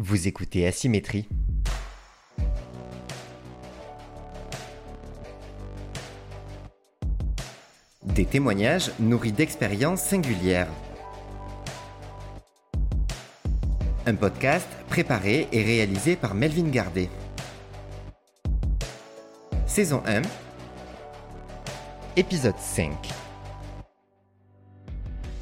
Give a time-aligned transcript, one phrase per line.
[0.00, 1.28] Vous écoutez Asymétrie.
[8.04, 10.68] Des témoignages nourris d'expériences singulières.
[14.06, 17.10] Un podcast préparé et réalisé par Melvin Gardet.
[19.66, 20.22] Saison 1.
[22.14, 22.92] Épisode 5.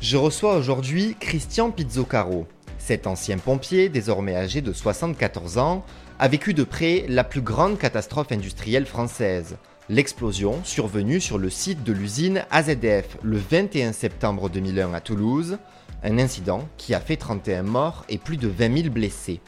[0.01, 2.47] Je reçois aujourd'hui Christian Pizzocaro.
[2.87, 5.85] Cet ancien pompier, désormais âgé de 74 ans,
[6.21, 9.57] a vécu de près la plus grande catastrophe industrielle française,
[9.89, 15.59] l'explosion survenue sur le site de l'usine AZF le 21 septembre 2001 à Toulouse,
[16.05, 19.41] un incident qui a fait 31 morts et plus de 20 000 blessés.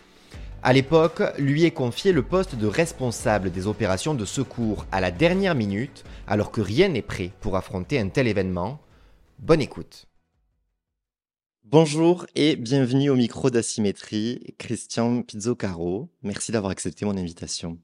[0.65, 5.13] À l'époque, lui est confié le poste de responsable des opérations de secours à la
[5.13, 8.81] dernière minute, alors que rien n'est prêt pour affronter un tel événement.
[9.39, 10.09] Bonne écoute.
[11.71, 16.09] Bonjour et bienvenue au micro d'Asymétrie, Christian Pizzocaro.
[16.23, 17.79] Merci d'avoir accepté mon invitation.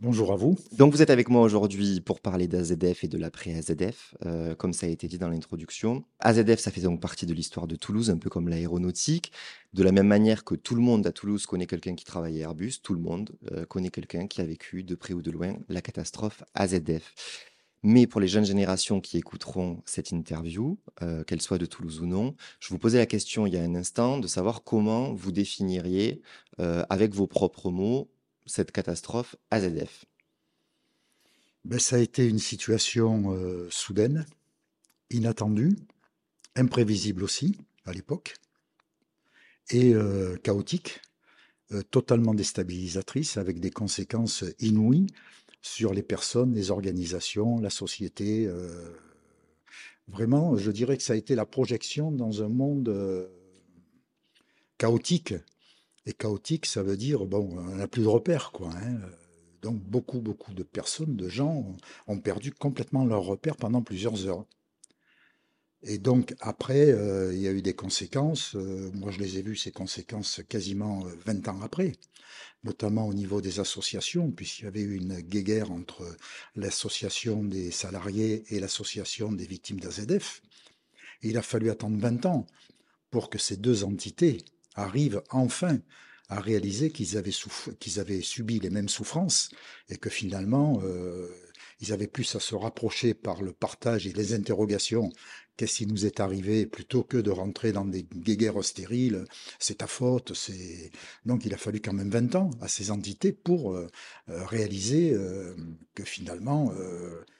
[0.00, 0.56] Bonjour à vous.
[0.72, 4.86] Donc vous êtes avec moi aujourd'hui pour parler d'AZF et de l'après-AZF, euh, comme ça
[4.86, 6.02] a été dit dans l'introduction.
[6.18, 9.30] AZF, ça fait donc partie de l'histoire de Toulouse, un peu comme l'aéronautique.
[9.72, 12.48] De la même manière que tout le monde à Toulouse connaît quelqu'un qui travaille à
[12.48, 15.54] Airbus, tout le monde euh, connaît quelqu'un qui a vécu de près ou de loin
[15.68, 17.14] la catastrophe AZF.
[17.82, 22.06] Mais pour les jeunes générations qui écouteront cette interview, euh, qu'elle soit de Toulouse ou
[22.06, 25.30] non, je vous posais la question il y a un instant de savoir comment vous
[25.30, 26.20] définiriez,
[26.58, 28.10] euh, avec vos propres mots,
[28.46, 30.06] cette catastrophe AZF.
[31.64, 34.26] Ben, ça a été une situation euh, soudaine,
[35.10, 35.76] inattendue,
[36.56, 38.34] imprévisible aussi à l'époque,
[39.70, 39.94] et
[40.42, 41.00] chaotique,
[41.90, 45.08] totalement déstabilisatrice, avec des conséquences inouïes
[45.62, 48.46] sur les personnes, les organisations, la société.
[48.46, 48.90] Euh,
[50.08, 53.28] vraiment, je dirais que ça a été la projection dans un monde euh,
[54.78, 55.34] chaotique.
[56.06, 58.70] Et chaotique, ça veut dire, bon, on n'a plus de repères, quoi.
[58.70, 59.00] Hein.
[59.62, 64.44] Donc, beaucoup, beaucoup de personnes, de gens ont perdu complètement leurs repères pendant plusieurs heures.
[65.82, 68.54] Et donc, après, euh, il y a eu des conséquences.
[68.54, 71.92] moi, je les ai vues, ces conséquences, quasiment 20 ans après
[72.64, 76.04] notamment au niveau des associations, puisqu'il y avait eu une guéguerre entre
[76.56, 80.42] l'association des salariés et l'association des victimes d'AZF.
[81.22, 82.46] il a fallu attendre 20 ans
[83.10, 84.44] pour que ces deux entités
[84.74, 85.78] arrivent enfin
[86.28, 89.50] à réaliser qu'ils avaient, subi les mêmes souffrances
[89.88, 91.28] et que finalement, euh,
[91.80, 95.10] ils avaient plus à se rapprocher par le partage et les interrogations
[95.58, 99.24] qu'est-ce qui nous est arrivé plutôt que de rentrer dans des guéguerres stériles,
[99.58, 100.90] c'est ta faute, c'est
[101.26, 103.88] donc il a fallu quand même 20 ans à ces entités pour euh,
[104.30, 105.54] euh, réaliser euh,
[105.94, 106.72] que finalement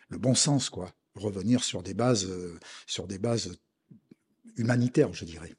[0.09, 2.29] le bon sens quoi, revenir sur des bases
[2.87, 3.57] sur des bases
[4.57, 5.55] humanitaires, je dirais.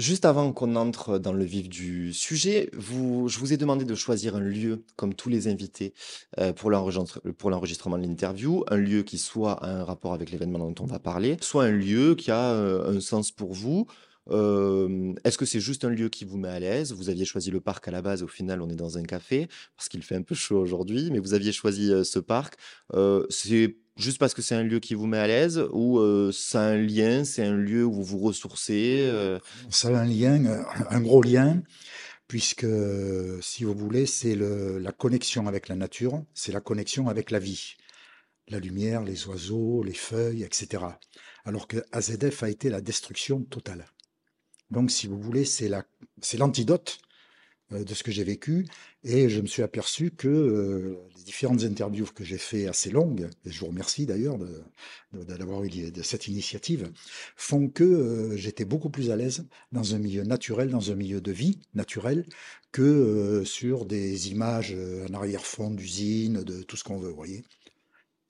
[0.00, 4.36] Juste avant qu'on entre dans le vif du sujet, je vous ai demandé de choisir
[4.36, 5.92] un lieu, comme tous les invités,
[6.38, 10.86] euh, pour l'enregistrement de l'interview, un lieu qui soit un rapport avec l'événement dont on
[10.86, 13.88] va parler, soit un lieu qui a euh, un sens pour vous.
[14.30, 16.92] Euh, est-ce que c'est juste un lieu qui vous met à l'aise?
[16.92, 19.48] Vous aviez choisi le parc à la base, au final on est dans un café,
[19.76, 22.54] parce qu'il fait un peu chaud aujourd'hui, mais vous aviez choisi ce parc.
[23.98, 26.76] Juste parce que c'est un lieu qui vous met à l'aise ou euh, c'est un
[26.76, 29.38] lien, c'est un lieu où vous vous ressourcez euh?
[29.70, 31.62] C'est un lien, euh, un gros lien,
[32.28, 32.66] puisque
[33.42, 37.74] si vous voulez, c'est la connexion avec la nature, c'est la connexion avec la vie.
[38.48, 40.82] La lumière, les oiseaux, les feuilles, etc.
[41.44, 43.84] Alors que AZF a été la destruction totale.
[44.70, 45.68] Donc, si vous voulez, c'est
[46.38, 46.98] l'antidote
[47.70, 48.66] de ce que j'ai vécu.
[49.04, 53.28] Et je me suis aperçu que euh, les différentes interviews que j'ai fait assez longues,
[53.44, 54.38] et je vous remercie d'ailleurs
[55.12, 56.90] d'avoir eu de cette initiative,
[57.36, 61.20] font que euh, j'étais beaucoup plus à l'aise dans un milieu naturel, dans un milieu
[61.20, 62.26] de vie naturel,
[62.72, 64.76] que sur des images
[65.08, 67.44] en arrière-fond d'usine, de tout ce qu'on veut, vous voyez.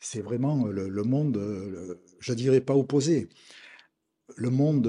[0.01, 3.29] C'est vraiment le, le monde, je dirais pas opposé,
[4.37, 4.87] le monde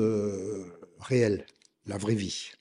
[0.99, 1.47] réel,
[1.87, 2.51] la vraie vie.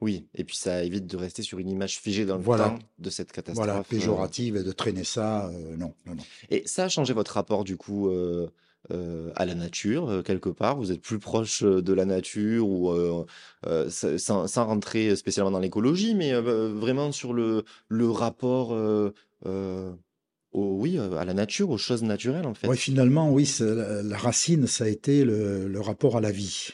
[0.00, 3.10] Oui, et puis ça évite de rester sur une image figée dans le temps de
[3.10, 3.66] cette catastrophe.
[3.66, 3.82] Voilà, euh.
[3.82, 6.22] péjorative et de traîner ça, euh, non, non, non.
[6.50, 8.48] Et ça a changé votre rapport du coup euh,
[9.34, 10.76] à la nature, quelque part?
[10.76, 12.94] Vous êtes plus proche de la nature ou
[13.88, 18.70] sans, sans, rentrer spécialement dans l'écologie, mais vraiment sur le, le rapport
[20.52, 22.68] au, oui, à la nature, aux choses naturelles en fait?
[22.68, 26.70] Oui, finalement, oui, la, la, racine, ça a été le, le rapport à la vie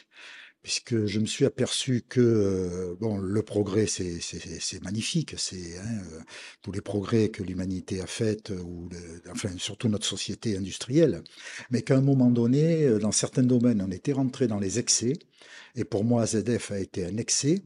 [0.65, 6.21] puisque je me suis aperçu que euh, bon, le progrès, c'est magnifique, c'est hein, euh,
[6.63, 8.89] tous les progrès que l'humanité a faits, euh, ou
[9.31, 11.23] enfin surtout notre société industrielle,
[11.71, 15.13] mais qu'à un moment donné, dans certains domaines, on était rentré dans les excès,
[15.77, 17.63] et pour moi, ZF a été un excès,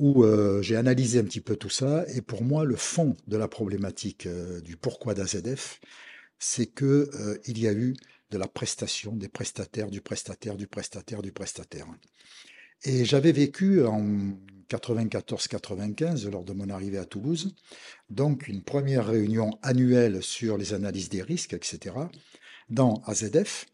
[0.00, 0.24] où
[0.60, 4.26] j'ai analysé un petit peu tout ça, et pour moi, le fond de la problématique
[4.64, 5.80] du pourquoi d'AZF,
[6.40, 7.08] c'est que
[7.46, 7.94] il y a eu
[8.32, 11.86] de la prestation, des prestataires, du prestataire, du prestataire, du prestataire.
[12.84, 14.02] Et j'avais vécu en
[14.70, 17.54] 94-95, lors de mon arrivée à Toulouse,
[18.08, 21.94] donc une première réunion annuelle sur les analyses des risques, etc.,
[22.70, 23.66] dans AZF.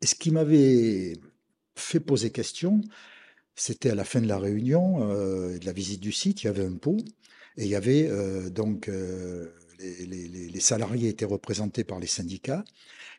[0.00, 1.14] Et ce qui m'avait
[1.74, 2.80] fait poser question,
[3.56, 6.48] c'était à la fin de la réunion, euh, de la visite du site, il y
[6.48, 6.98] avait un pot,
[7.56, 12.64] et il y avait euh, donc euh, les, salariés étaient représentés par les syndicats,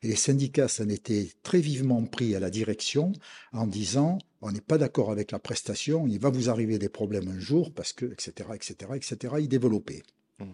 [0.05, 3.11] et les syndicats s'en étaient très vivement pris à la direction
[3.53, 7.27] en disant on n'est pas d'accord avec la prestation, il va vous arriver des problèmes
[7.27, 10.03] un jour, parce que, etc., etc., etc., ils développaient.
[10.37, 10.45] Mmh.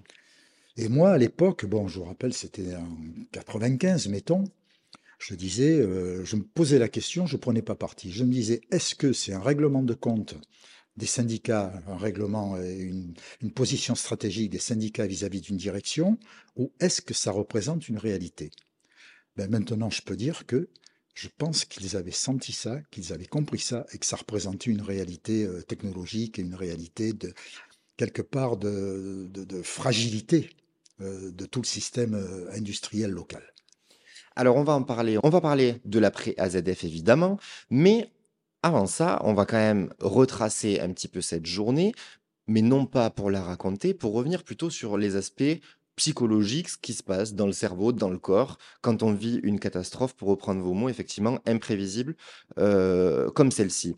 [0.77, 2.97] Et moi, à l'époque, bon, je vous rappelle, c'était en
[3.33, 4.45] 95, mettons,
[5.19, 8.09] je disais, euh, je me posais la question, je ne prenais pas parti.
[8.09, 10.35] Je me disais, est-ce que c'est un règlement de compte
[10.95, 16.17] des syndicats, un règlement et une, position stratégique des syndicats vis-à-vis d'une direction,
[16.55, 18.51] ou est-ce que ça représente une réalité?
[19.35, 20.69] Ben Maintenant, je peux dire que
[21.13, 24.81] je pense qu'ils avaient senti ça, qu'ils avaient compris ça, et que ça représentait une
[24.81, 27.33] réalité euh, technologique et une réalité de
[27.97, 29.29] quelque part de,
[29.63, 30.49] fragilité
[31.01, 33.43] euh, de tout le système euh, industriel local.
[34.35, 37.37] Alors on va en parler, on va parler de l'après AZF évidemment,
[37.69, 38.09] mais
[38.63, 41.93] avant ça, on va quand même retracer un petit peu cette journée,
[42.47, 45.59] mais non pas pour la raconter, pour revenir plutôt sur les aspects
[45.95, 49.59] psychologiques, ce qui se passe dans le cerveau, dans le corps, quand on vit une
[49.59, 52.15] catastrophe, pour reprendre vos mots, effectivement, imprévisible,
[52.57, 53.95] euh, comme celle-ci.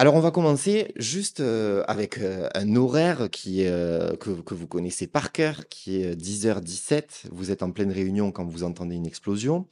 [0.00, 5.32] Alors on va commencer juste euh, avec euh, un horaire qui que, vous connaissez par
[5.32, 7.26] cœur, qui est 10h17.
[7.32, 9.66] Vous êtes en pleine réunion quand vous entendez une explosion.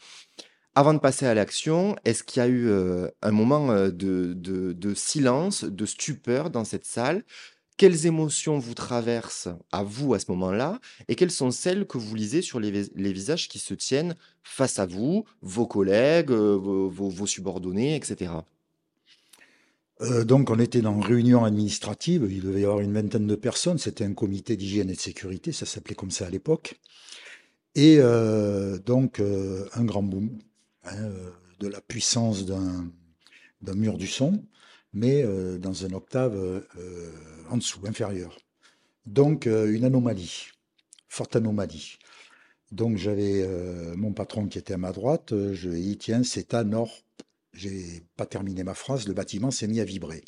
[0.74, 2.70] Avant de passer à l'action, est-ce qu'il y a eu
[3.22, 7.24] un moment de, silence, de stupeur dans cette salle?
[7.76, 12.14] Quelles émotions vous traversent à vous à ce moment-là Et quelles sont celles que vous
[12.14, 17.96] lisez sur les, visages qui se tiennent face à vous, vos collègues, euh, vos, subordonnés,
[17.96, 18.32] etc.
[20.24, 23.78] donc on était dans une réunion administrative, il devait y avoir une vingtaine de personnes,
[23.78, 26.78] c'était un comité d'hygiène et de sécurité, ça s'appelait comme ça à l'époque.
[27.74, 27.98] Et
[28.84, 30.38] donc un grand boom,
[30.86, 32.90] Hein, euh, de la puissance d'un
[33.74, 34.44] mur du son,
[34.96, 37.12] mais euh, dans un octave euh,
[37.50, 38.38] en dessous, inférieur.
[39.04, 40.48] Donc une anomalie,
[41.06, 41.98] forte anomalie.
[42.72, 43.46] Donc j'avais
[43.94, 47.04] mon patron qui était à ma droite, je lui ai dit, tiens, c'est à nord.
[47.52, 50.24] J'ai pas terminé ma phrase, le bâtiment s'est mis à vibrer.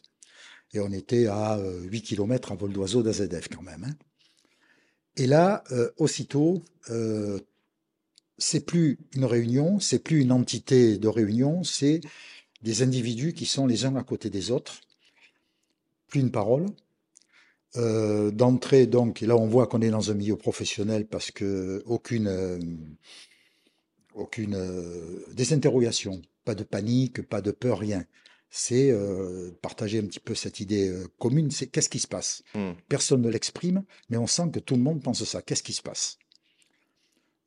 [0.74, 3.82] Et on était à 8 km à vol d'oiseau d'AZF quand même.
[3.82, 3.94] Hein.
[5.16, 5.64] Et là,
[5.96, 6.62] aussitôt,
[8.38, 12.00] c'est plus une réunion, c'est plus une entité de réunion, c'est
[12.62, 14.80] des individus qui sont les uns à côté des autres.
[16.08, 16.66] Plus une parole.
[17.76, 21.82] Euh, d'entrée, donc, et là on voit qu'on est dans un milieu professionnel parce que
[21.84, 22.58] aucune, euh,
[24.14, 28.06] aucune euh, désinterrogation, pas de panique, pas de peur, rien.
[28.50, 28.96] C'est
[29.60, 32.42] partager un petit peu cette idée commune, c'est qu'est-ce qui se passe?
[32.54, 32.70] Mmh.
[32.88, 35.42] Personne ne l'exprime, mais on sent que tout le monde pense ça.
[35.42, 36.18] Qu'est-ce qui se passe?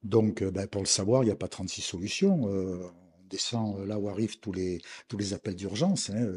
[0.04, 2.48] Donc, ben, pour le savoir, il n'y a pas 36 solutions.
[2.50, 3.00] Euh, on
[3.31, 6.28] descend euh, là où arrivent tous les, tous les appels d'urgence, hein,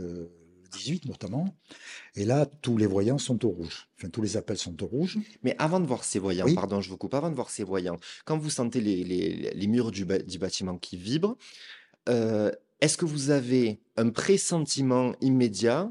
[0.73, 1.55] 18 notamment.
[2.17, 3.89] Et là, tous les voyants sont au rouge.
[3.99, 5.19] Enfin, tous les appels sont au rouge.
[5.43, 7.99] Mais avant de voir ces voyants, pardon, je vous coupe, avant de voir ces voyants,
[8.25, 11.37] quand vous sentez les, les, murs du, du, bâtiment qui vibrent,
[12.85, 15.91] est-ce que vous avez un pressentiment immédiat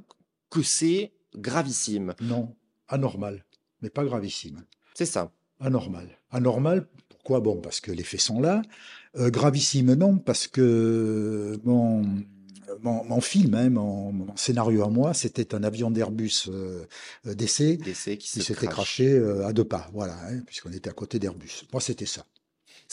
[0.49, 2.13] que c'est gravissime?
[2.21, 2.55] Non,
[2.87, 3.45] anormal,
[3.81, 4.63] mais pas gravissime.
[4.93, 5.31] C'est ça.
[5.59, 6.19] Anormal.
[6.29, 6.87] Anormal
[7.23, 8.61] Quoi Bon, parce que les faits sont là.
[9.15, 12.03] Euh, gravissime, non, parce que mon,
[12.81, 16.85] mon, film, hein, mon, scénario à moi, c'était un avion d'Airbus euh,
[17.25, 21.63] d'essai qui, s'était craché euh, à deux pas, voilà, hein, puisqu'on était à côté d'Airbus.
[21.71, 22.25] Moi, c'était ça.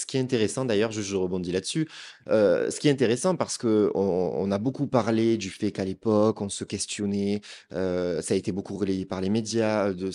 [0.00, 1.86] Ce qui est intéressant d'ailleurs, je, rebondis là-dessus,
[2.28, 6.40] euh, ce qui est intéressant parce qu'on on a beaucoup parlé du fait qu'à l'époque,
[6.40, 7.42] on se questionnait,
[7.74, 10.10] euh, ça a été beaucoup relayé par les médias, de,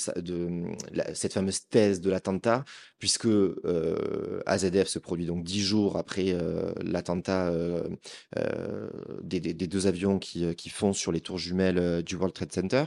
[1.14, 2.66] cette fameuse thèse de l'attentat,
[2.98, 6.36] puisque euh, AZF se produit donc dix jours après
[6.82, 7.54] l'attentat
[9.22, 12.86] des, deux avions qui, qui font sur les tours jumelles du World Trade Center.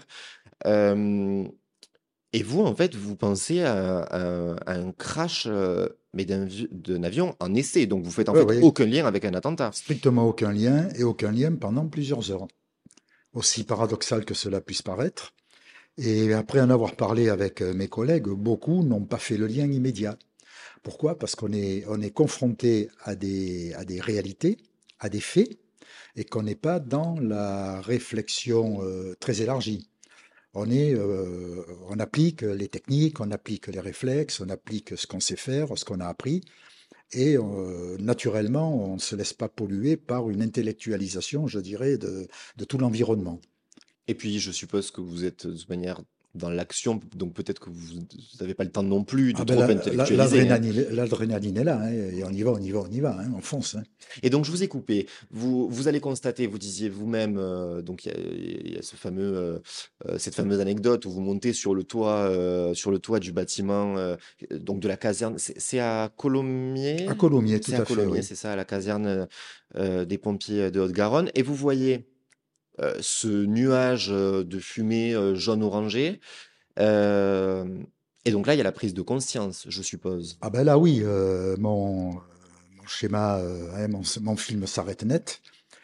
[0.65, 5.47] et vous, en fait, vous pensez à, un crash
[6.15, 7.87] mais d'un avion en essai.
[7.87, 9.71] Donc vous faites en fait aucun lien avec un attentat.
[9.73, 12.49] Strictement aucun lien et aucun lien pendant plusieurs heures.
[13.33, 15.35] Aussi paradoxal que cela puisse paraître.
[15.99, 19.71] Et après en avoir parlé avec euh, mes collègues, beaucoup n'ont pas fait le lien
[19.71, 20.17] immédiat.
[20.85, 21.19] Pourquoi?
[21.19, 24.59] Parce qu'on est, on est confronté à des, à des réalités,
[25.01, 25.59] à des faits,
[26.15, 29.89] et qu'on n'est pas dans la réflexion euh, très élargie.
[30.67, 35.77] Euh, on applique les techniques, on applique les réflexes, on applique ce qu'on sait faire,
[35.77, 36.43] ce qu'on a appris,
[37.13, 42.29] et euh, naturellement, on ne se laisse pas polluer par une intellectualisation, je dirais, de,
[42.57, 43.41] de tout l'environnement.
[44.09, 46.01] Et puis, je suppose que vous êtes de manière
[46.35, 48.01] dans l'action, donc peut-être que vous
[48.41, 50.51] n'avez pas le temps non plus de ah ben trop intellectualiser.
[50.51, 50.61] Hein.
[50.93, 53.33] L'adrénaline est là, hein, et on y va, on y va, on y va, hein,
[53.37, 53.77] on fonce.
[54.23, 55.07] Et donc je vous ai coupé.
[55.31, 59.59] Vous, vous allez constater, vous disiez vous-même, euh, donc il y, a ce fameux, euh,
[60.07, 62.31] euh, cette fameuse anecdote où vous montez sur le toit,
[62.75, 63.97] sur le toit du bâtiment,
[64.51, 65.37] donc de la caserne.
[65.39, 67.09] C'est à Colomiers?
[67.09, 69.27] À Colomiers, tout à, à Colomiers, C'est ça, à la caserne
[69.75, 71.31] des pompiers de Haute-Garonne.
[71.35, 72.07] Et vous voyez
[73.01, 76.21] ce nuage euh, de fumée euh, jaune-orangé.
[76.79, 80.39] et donc là, il y a la prise de conscience, je suppose.
[80.41, 81.03] Ah ben là, oui,
[81.59, 82.21] mon,
[82.87, 83.41] schéma,
[83.75, 85.41] hein, mon, film s'arrête net.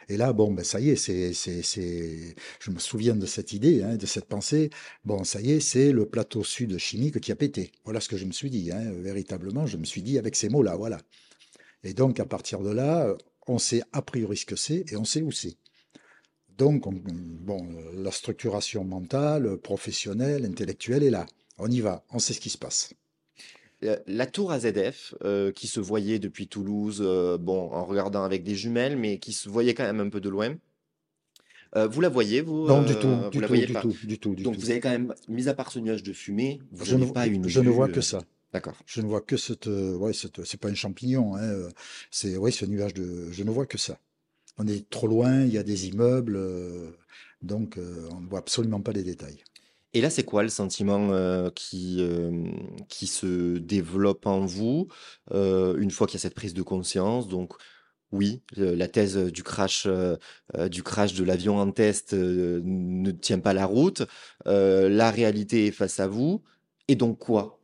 [0.09, 3.83] Et là, bon, ben ça y est, c'est, c'est, je me souviens de cette idée,
[3.83, 4.69] hein, de cette pensée.
[5.05, 7.73] Bon, ça y est, c'est le plateau sud chimique qui a pété.
[7.85, 10.51] Voilà ce que je me suis dit, hein, véritablement, je me suis dit avec ces
[10.51, 10.99] mots-là, voilà.
[11.85, 15.05] Et donc, à partir de là, on sait a priori ce que c'est et on
[15.05, 15.57] sait où c'est.
[16.59, 21.27] Donc, bon, la structuration mentale, professionnelle, intellectuelle est là.
[21.59, 22.95] On y va, on sait ce qui se passe.
[23.85, 28.43] Euh, la tour AZF, euh, qui se voyait depuis Toulouse, euh, bon, en regardant avec
[28.43, 30.57] des jumelles, mais qui se voyait quand même un peu de loin.
[31.75, 34.71] vous la voyez, vous Non, du tout, du, tout, du, tout, du tout, Donc vous
[34.71, 37.49] avez quand même, mis à part ce nuage de fumée, vous je n'avez pas une.
[37.49, 38.23] Je ne vois que ça.
[38.53, 38.77] D'accord.
[38.87, 41.69] Je ne vois que cette, ouais, c'est pas un champignon, hein,
[42.13, 43.99] c'est ouais, ce nuage de, je ne vois que ça
[44.59, 46.91] on est trop loin, il y a des immeubles, euh,
[47.43, 49.43] donc euh, on ne voit absolument pas les détails.
[49.93, 52.05] Et là, c'est quoi le sentiment euh, qui,
[52.89, 54.89] qui se développe en vous
[55.31, 57.29] une fois qu'il y a cette prise de conscience?
[57.29, 57.53] Donc,
[58.11, 59.87] oui, la thèse du crash,
[60.69, 64.03] du crash de l'avion en test ne tient pas la route.
[64.47, 66.43] la réalité est face à vous.
[66.89, 67.61] Et donc quoi?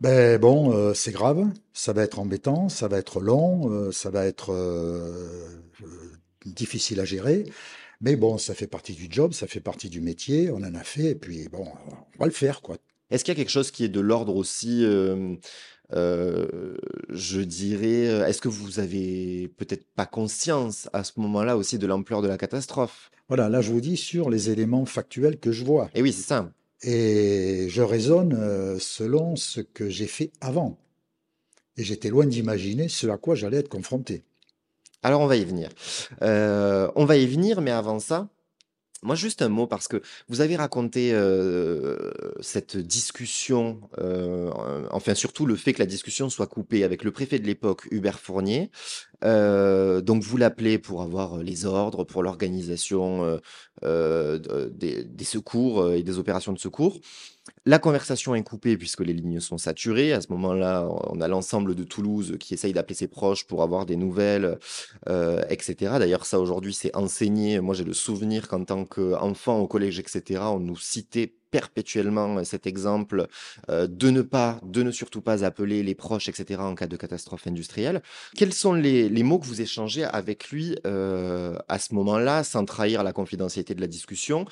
[0.00, 4.52] Ben bon, c'est grave, ça va être embêtant, ça va être long, ça va être
[6.46, 7.44] difficile à gérer.
[8.00, 10.82] Mais bon, ça fait partie du job, ça fait partie du métier, on en a
[10.82, 12.78] fait, et puis bon, on va le faire, quoi.
[13.10, 15.34] Est-ce qu'il y a quelque chose qui est de l'ordre aussi, euh,
[15.92, 16.76] euh,
[17.10, 21.86] je dirais, euh, est-ce que vous avez peut-être pas conscience à ce moment-là aussi de
[21.86, 23.10] l'ampleur de la catastrophe?
[23.28, 25.90] Voilà, là je vous dis sur les éléments factuels que je vois.
[25.94, 26.52] Et oui, c'est ça.
[26.82, 30.78] Et je raisonne selon ce que j'ai fait avant.
[31.76, 34.24] Et j'étais loin d'imaginer ce à quoi j'allais être confronté.
[35.02, 35.70] Alors on va y venir.
[36.22, 38.28] Euh, on va y venir, mais avant ça,
[39.02, 44.50] moi juste un mot parce que vous avez raconté euh, cette discussion, euh,
[44.90, 48.20] enfin surtout le fait que la discussion soit coupée avec le préfet de l'époque, Hubert
[48.20, 48.70] Fournier.
[49.22, 53.40] donc vous l'appelez pour avoir les ordres, pour l'organisation
[53.82, 57.00] des, des, secours et des opérations de secours.
[57.66, 60.12] La conversation est coupée puisque les lignes sont saturées.
[60.12, 63.86] À ce moment-là, on a l'ensemble de Toulouse qui essaye d'appeler ses proches pour avoir
[63.86, 64.58] des nouvelles,
[65.08, 65.96] euh, etc.
[65.98, 67.60] D'ailleurs, ça aujourd'hui, c'est enseigné.
[67.60, 72.66] Moi, j'ai le souvenir qu'en tant qu'enfant au collège, etc., on nous citait perpétuellement cet
[72.66, 73.26] exemple
[73.68, 76.60] euh, de ne pas, de ne surtout pas appeler les proches, etc.
[76.60, 78.02] en cas de catastrophe industrielle.
[78.36, 83.02] Quels sont les, mots que vous échangez avec lui euh, à ce moment-là, sans trahir
[83.02, 84.46] la confidentialité de la discussion?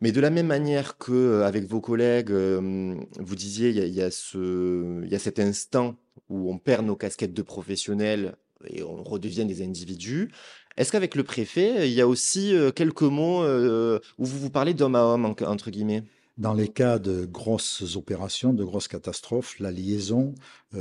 [0.00, 3.80] Mais de la même manière que euh, avec vos collègues, euh, vous disiez, il y
[3.80, 5.96] a, y a cet instant
[6.28, 8.36] où on perd nos casquettes de professionnels
[8.66, 10.30] et on redevient des individus.
[10.76, 14.74] Est-ce qu'avec le préfet, il y a aussi euh, quelques mots où vous vous parlez
[14.74, 16.04] d'homme à homme, entre guillemets?
[16.36, 20.36] Dans les cas de grosses opérations, de grosses catastrophes, la liaison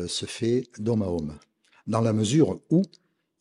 [0.07, 1.39] se fait d'homme à homme,
[1.87, 2.83] dans la mesure où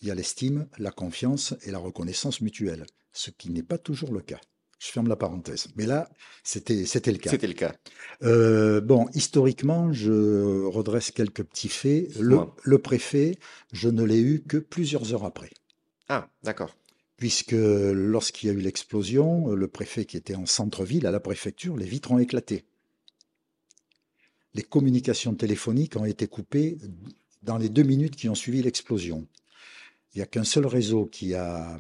[0.01, 4.15] il y a l'estime, la confiance et la reconnaissance mutuelle, ce qui n'est pas toujours
[4.15, 4.41] le cas.
[4.79, 5.69] Je ferme la parenthèse.
[5.77, 6.09] Mais là,
[6.43, 7.31] c'était c'était le cas.
[7.31, 7.75] C'était le cas.
[8.23, 12.15] Euh, bon, historiquement, je redresse quelques petits faits.
[12.19, 13.39] Le, le préfet,
[13.73, 15.51] je ne l'ai eu que plusieurs heures après.
[16.09, 16.77] Ah, d'accord.
[17.17, 21.77] Puisque lorsqu'il y a eu l'explosion, le préfet qui était en centre-ville, à la préfecture,
[21.77, 22.67] les vitres ont éclaté.
[24.53, 26.79] Les communications téléphoniques ont été coupées
[27.43, 29.27] dans les deux minutes qui ont suivi l'explosion.
[30.15, 31.79] Il n'y a qu'un seul réseau qui a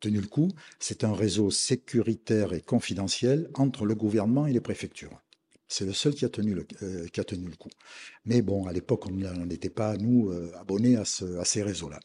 [0.00, 0.48] tenu le coup,
[0.78, 5.20] c'est un réseau sécuritaire et confidentiel entre le gouvernement et les préfectures.
[5.68, 6.62] C'est le seul qui a tenu le,
[7.08, 7.70] qui a tenu le coup.
[8.24, 9.10] Mais bon, à l'époque, on
[9.46, 11.98] n'était pas, nous, abonnés à, à ces réseaux-là.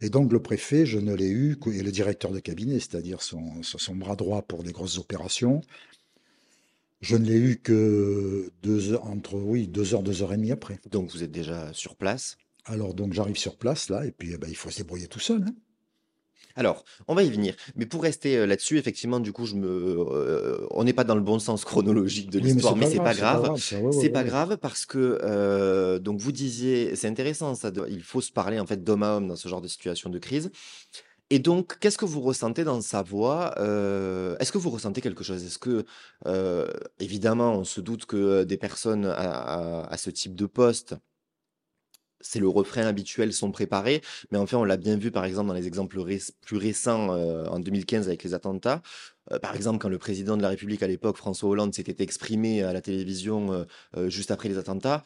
[0.00, 3.62] Et donc le préfet, je ne l'ai eu, et le directeur de cabinet, c'est-à-dire son,
[3.62, 5.60] son, bras droit pour des grosses opérations,
[7.02, 10.52] je ne l'ai eu que deux heures, entre oui, deux heures, deux heures et demie
[10.52, 10.78] après.
[10.90, 12.38] Donc vous êtes déjà sur place?
[12.64, 15.20] Alors donc j'arrive sur place là, et puis eh ben, il faut se débrouiller tout
[15.20, 15.42] seul.
[15.42, 15.54] Hein.
[16.56, 17.54] Alors, on va y venir.
[17.76, 21.14] Mais pour rester euh, là-dessus, effectivement, du coup, je me, euh, on n'est pas dans
[21.14, 23.56] le bon sens chronologique de l'histoire, mais c'est pas grave.
[23.92, 28.32] C'est pas grave parce que, euh, donc, vous disiez, c'est intéressant, ça, il faut se
[28.32, 30.50] parler en fait d'homme à homme dans ce genre de situation de crise.
[31.32, 35.44] Et donc, qu'est-ce que vous ressentez dans sa voix Est-ce que vous ressentez quelque chose?
[35.44, 35.84] Est-ce que,
[36.98, 40.96] évidemment, on se doute que des personnes à ce type de poste
[42.20, 44.02] c'est le refrain habituel, sont préparés.
[44.30, 45.98] Mais en fait, on l'a bien vu, par exemple, dans les exemples
[46.40, 48.82] plus récents, euh, en 2015 avec les attentats.
[49.32, 52.62] Euh, par exemple, quand le président de la République à l'époque, François Hollande, s'était exprimé
[52.62, 55.04] à la télévision euh, juste après les attentats,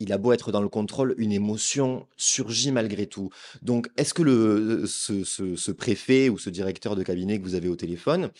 [0.00, 3.30] il a beau être dans le contrôle, une émotion surgit malgré tout.
[3.62, 8.30] Donc, est-ce que ce, préfet ou ce directeur de cabinet que vous avez au téléphone,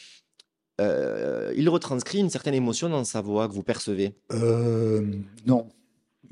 [0.80, 4.16] il retranscrit une certaine émotion dans sa voix que vous percevez?
[5.46, 5.68] Non,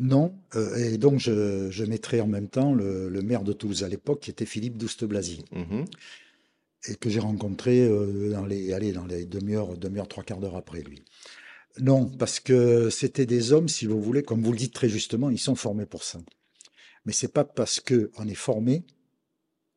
[0.00, 4.20] non, euh, et donc je, mettrai en même temps le, maire de Toulouse à l'époque,
[4.20, 5.84] qui était Philippe Douste-Blazy, mmh
[6.88, 10.56] et que j'ai rencontré euh, dans les, allez, dans les demi-heures, demi-heure, trois quarts d'heure
[10.56, 11.02] après lui.
[11.78, 15.28] Non, parce que c'était des hommes, si vous voulez, comme vous le dites très justement,
[15.28, 16.20] ils sont formés pour ça.
[17.04, 18.86] Mais c'est pas parce qu'on est formé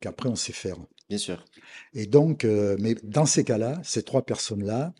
[0.00, 0.78] qu'après on sait faire.
[1.10, 1.44] Bien sûr.
[1.92, 4.94] Et donc, euh, mais dans ces cas-là, ces trois personnes-là,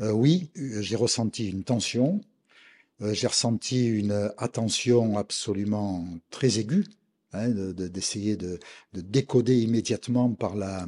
[0.00, 2.20] oui, j'ai ressenti une tension,
[3.00, 6.86] j'ai ressenti une attention absolument très aiguë,
[7.32, 8.58] hein, d'essayer de,
[8.94, 10.86] décoder immédiatement par la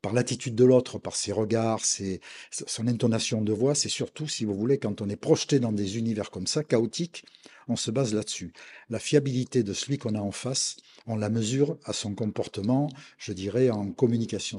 [0.00, 3.74] par l'attitude de l'autre, par ses regards, ses, son intonation de voix.
[3.74, 7.24] C'est surtout, si vous voulez, quand on est projeté dans des univers comme ça, chaotiques,
[7.68, 8.52] on se base là-dessus.
[8.88, 10.76] La fiabilité de celui qu'on a en face,
[11.06, 12.88] on la mesure à son comportement,
[13.18, 14.58] je dirais, en communication.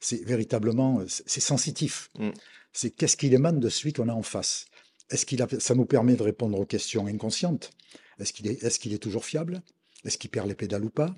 [0.00, 2.10] C'est véritablement, c'est sensitif.
[2.18, 2.30] Mm.
[2.72, 4.66] C'est qu'est-ce qu'il émane de celui qu'on a en face.
[5.10, 7.70] Est-ce qu'il ça nous permet de répondre aux questions inconscientes?
[8.18, 9.62] Est-ce qu'il est, est, qu'il est toujours fiable?
[10.04, 11.14] Est-ce qu'il perd les pédales ou pas?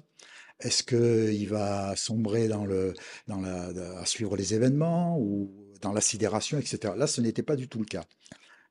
[0.61, 2.95] Est-ce qu'il va sombrer dans le,
[3.27, 3.67] dans la,
[3.99, 6.95] à suivre les événements ou dans la sidération, etc.
[6.97, 8.05] Là, ce n'était pas du tout le cas.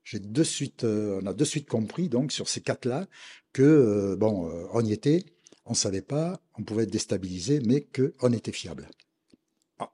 [0.04, 3.07] J'ai de suite, euh, on a de suite compris donc sur ces quatre-là
[3.53, 5.25] que euh, bon, euh, on y était,
[5.66, 8.90] on savait pas, on pouvait être déstabilisé, mais que on était fiable.
[9.77, 9.92] Ah,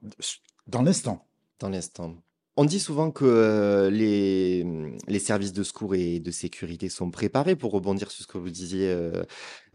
[0.68, 1.28] dans l'instant.
[1.60, 2.16] Dans l'instant.
[2.60, 4.66] On dit souvent que euh, les,
[5.08, 8.50] les services de secours et de sécurité sont préparés pour rebondir sur ce que vous
[8.50, 9.24] disiez euh,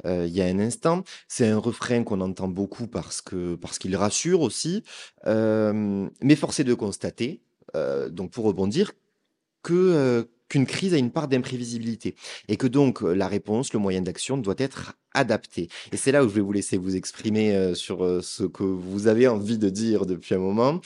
[0.04, 1.04] euh, il y a un instant.
[1.28, 4.82] C'est un refrain qu'on entend beaucoup parce que parce qu'il rassure aussi.
[5.24, 7.40] mais force est de constater,
[8.10, 8.92] donc pour rebondir,
[9.62, 12.16] que qu'une crise a une part d'imprévisibilité
[12.48, 15.68] et que donc la réponse, le moyen d'action doit être adapté.
[15.92, 19.28] Et c'est là où je vais vous laisser vous exprimer sur ce que vous avez
[19.28, 20.80] envie de dire depuis un moment.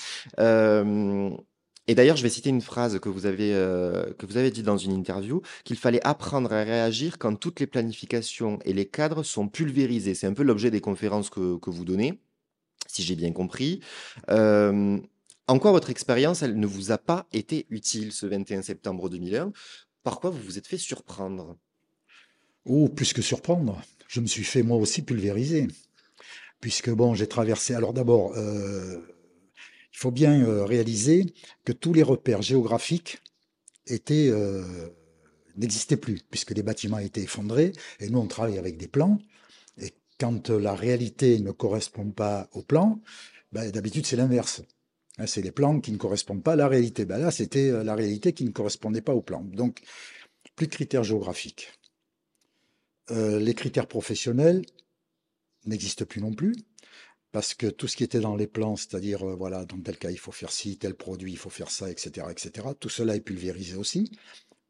[1.88, 4.62] Et d'ailleurs, je vais citer une phrase que vous avez, euh, que vous avez dit
[4.62, 9.22] dans une interview, qu'il fallait apprendre à réagir quand toutes les planifications et les cadres
[9.22, 10.14] sont pulvérisés.
[10.14, 12.18] C'est un peu l'objet des conférences que, que vous donnez,
[12.88, 13.80] si j'ai bien compris.
[14.30, 14.98] Euh,
[15.48, 19.52] en quoi votre expérience, elle ne vous a pas été utile ce 21 septembre 2001
[20.02, 21.56] Par quoi vous vous êtes fait surprendre?
[22.64, 25.68] Oh, plus que surprendre, je me suis fait moi aussi pulvériser.
[26.60, 27.74] Puisque bon, j'ai traversé.
[27.74, 28.98] Alors d'abord, euh,
[29.96, 31.24] il faut bien euh, réaliser
[31.64, 33.22] que tous les repères géographiques
[34.10, 34.88] euh,
[35.56, 39.18] n'existaient plus, puisque les bâtiments étaient effondrés, et nous on travaille avec des plans,
[39.80, 43.00] et quand la réalité ne correspond pas au plan,
[43.52, 44.60] ben, d'habitude c'est l'inverse.
[45.16, 47.06] Hein, c'est les plans qui ne correspondent pas à la réalité.
[47.06, 49.40] Ben là, c'était euh, la réalité qui ne correspondait pas au plan.
[49.40, 49.80] Donc,
[50.56, 51.72] plus de critères géographiques.
[53.10, 54.62] les critères professionnels
[55.64, 56.54] n'existent plus non plus
[57.36, 60.10] parce que tout ce qui était dans les plans, c'est-à-dire, euh, voilà, dans tel cas,
[60.10, 63.20] il faut faire ci, tel produit, il faut faire ça, etc., etc., tout cela est
[63.20, 64.10] pulvérisé aussi,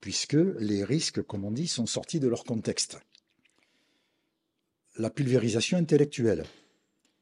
[0.00, 2.98] puisque les risques, comme on dit, sont sortis de leur contexte.
[4.96, 6.44] La pulvérisation intellectuelle.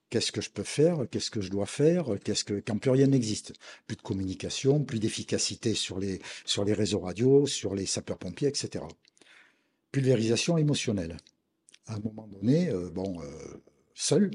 [0.09, 1.05] Qu'est-ce que je peux faire?
[1.11, 2.07] Qu'est-ce que je dois faire?
[2.25, 3.53] Qu'est-ce que quand plus rien n'existe
[3.87, 6.23] Plus de communication, plus d'efficacité sur les,
[6.73, 8.83] réseaux radio, sur les sapeurs-pompiers, etc.
[9.93, 11.19] Pulvérisation émotionnelle.
[11.85, 14.31] À un moment donné, euh, bon, euh, seul,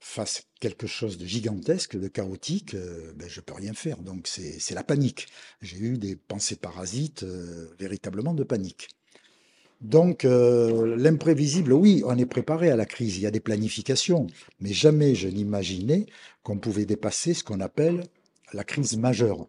[0.00, 3.98] face à quelque chose de gigantesque, de chaotique, euh, ben, je peux rien faire.
[3.98, 5.28] Donc c'est la panique.
[5.62, 8.88] J'ai eu des pensées parasites, euh, véritablement de panique.
[9.80, 14.26] Donc euh, l'imprévisible, oui, on est préparé à la crise, il y a des planifications,
[14.60, 16.06] mais jamais je n'imaginais
[16.42, 18.04] qu'on pouvait dépasser ce qu'on appelle
[18.52, 19.46] la crise majeure.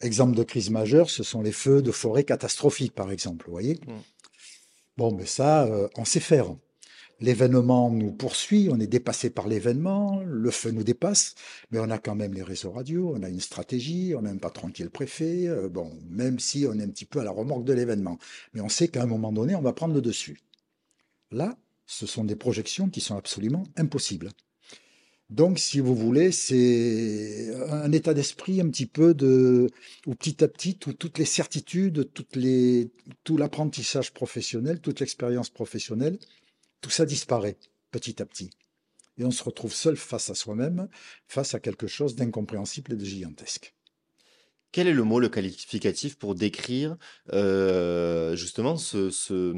[0.00, 3.46] Exemple de crise majeure, ce sont les feux de forêt catastrophiques, par exemple.
[3.46, 3.74] Vous voyez?
[3.86, 3.92] Mm.
[4.96, 6.54] Bon, mais ça, euh, on sait faire.
[7.20, 11.34] L'événement nous poursuit, on est dépassé par l'événement, le feu nous dépasse,
[11.70, 14.38] mais on a quand même les réseaux radio, on a une stratégie, on a un
[14.38, 17.24] patron qui est le préfet, euh, bon, même si on est un petit peu à
[17.24, 18.18] la remorque de l'événement.
[18.54, 20.38] Mais on sait qu'à un moment donné, on va prendre le dessus.
[21.30, 24.30] Là, ce sont des projections qui sont absolument impossibles.
[25.28, 29.70] Donc, si vous voulez, c'est un état d'esprit un petit peu de,
[30.06, 32.90] où petit à petit, tout- toutes les certitudes, toutes les,
[33.22, 36.18] tout l'apprentissage professionnel, toute l'expérience professionnelle,
[36.80, 37.58] tout ça disparaît
[37.90, 38.50] petit à petit.
[39.18, 40.88] Et on se retrouve seul face à soi-même,
[41.28, 43.74] face à quelque chose d'incompréhensible et de gigantesque.
[44.72, 46.96] Quel est le mot, le qualificatif pour décrire
[47.32, 49.52] euh, justement ce, ce,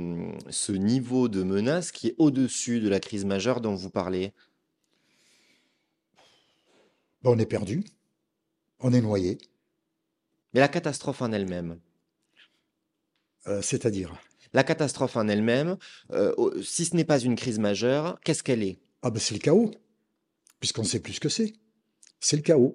[0.48, 4.32] ce niveau de menace qui est au-dessus de la crise majeure dont vous parlez?
[7.22, 7.84] Ben, on est perdu,
[8.80, 9.38] on est noyé,
[10.54, 11.78] Mais la catastrophe en elle-même?
[13.46, 14.12] euh, c'est-à-dire,
[14.54, 15.76] La catastrophe en elle-même,
[16.12, 18.78] euh, si ce n'est pas une crise majeure, qu'est-ce qu'elle est?
[19.02, 19.70] ah ben c'est le chaos,
[20.60, 21.54] puisqu'on sait plus ce que c'est.
[22.20, 22.74] C'est le chaos.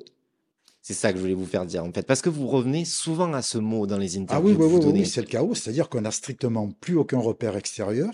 [0.82, 3.32] C'est ça que je voulais vous faire dire en fait, parce que vous revenez souvent
[3.34, 5.00] à ce mot dans les Ah interviews oui, que oui, vous oui, oui, donnez.
[5.02, 8.12] oui, c'est le chaos, c'est-à-dire qu'on n'a strictement plus aucun repère extérieur,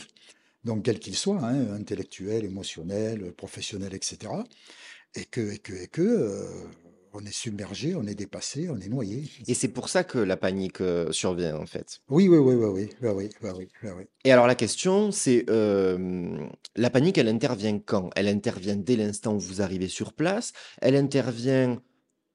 [0.64, 4.18] donc quel qu'il soit, hein, intellectuel, émotionnel, professionnel, etc.
[5.16, 6.48] Et que, et que, et que, euh,
[7.14, 9.24] on est submergé, on est dépassé, on est noyé.
[9.48, 12.02] Et c'est pour ça que la panique euh, survient en fait.
[12.10, 14.04] Oui, oui, oui, oui, oui, oui, oui, oui, oui, oui, oui.
[14.24, 18.10] Et alors la question, c'est euh, la panique, elle intervient quand?
[18.16, 21.82] Elle intervient dès l'instant où vous arrivez sur place, elle intervient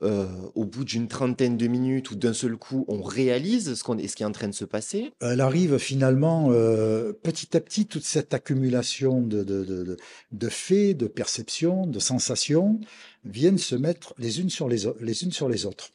[0.03, 3.99] euh, au bout d'une trentaine de minutes où d'un seul coup on réalise ce qu'on
[3.99, 5.11] ce qui est en train de se passer.
[5.21, 9.97] Elle arrive finalement euh, petit à petit, toute cette accumulation de, de, de,
[10.31, 12.79] de- faits, de perceptions, de sensations,
[13.25, 15.91] viennent se mettre les unes sur les, autres.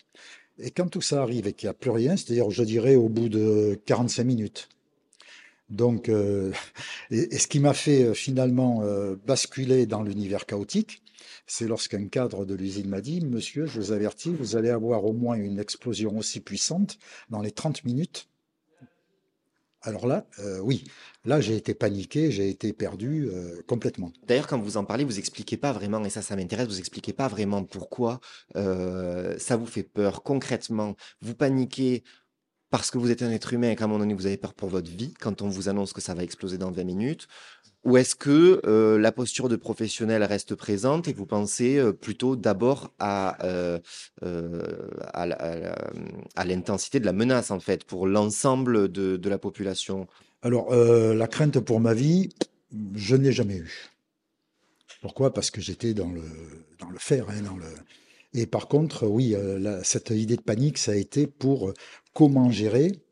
[0.59, 3.07] Et quand tout ça arrive et qu'il n'y a plus rien, c'est-à-dire, je dirais, au
[3.07, 4.69] bout de 45 minutes.
[5.69, 6.51] Donc, euh,
[7.09, 11.01] et, et ce qui m'a fait euh, finalement euh, basculer dans l'univers chaotique,
[11.45, 15.13] c'est lorsqu'un cadre de l'usine m'a dit, Monsieur, je vous avertis, vous allez avoir au
[15.13, 16.97] moins une explosion aussi puissante
[17.29, 18.29] dans les 30 minutes
[19.85, 20.85] alors là, euh, oui,
[21.25, 24.13] là j'ai été paniqué, j'ai été perdu euh, complètement.
[24.25, 27.11] D'ailleurs, quand vous en parlez, vous expliquez pas vraiment, et ça, ça m'intéresse, vous expliquez
[27.11, 28.21] pas vraiment pourquoi
[28.55, 30.95] euh, ça vous fait peur concrètement.
[31.21, 32.03] Vous paniquez
[32.69, 34.53] parce que vous êtes un être humain et qu'à un moment donné, vous avez peur
[34.53, 37.27] pour votre vie quand on vous annonce que ça va exploser dans 20 minutes.
[37.85, 42.37] Ou est-ce que euh, la posture de professionnel reste présente et vous pensez euh, plutôt
[42.37, 43.79] d'abord à, euh,
[45.13, 50.07] à l'intensité de la menace, en fait, pour l'ensemble de, de la population?
[50.41, 52.29] Alors, la crainte pour ma vie,
[52.95, 53.89] je ne l'ai jamais eue.
[55.01, 55.33] Pourquoi?
[55.33, 56.23] Parce que j'étais dans le,
[56.79, 57.65] dans le faire, hein, dans le...
[58.33, 59.35] Et par contre, oui,
[59.83, 61.73] cette idée de panique, ça a été pour
[62.13, 63.02] comment gérer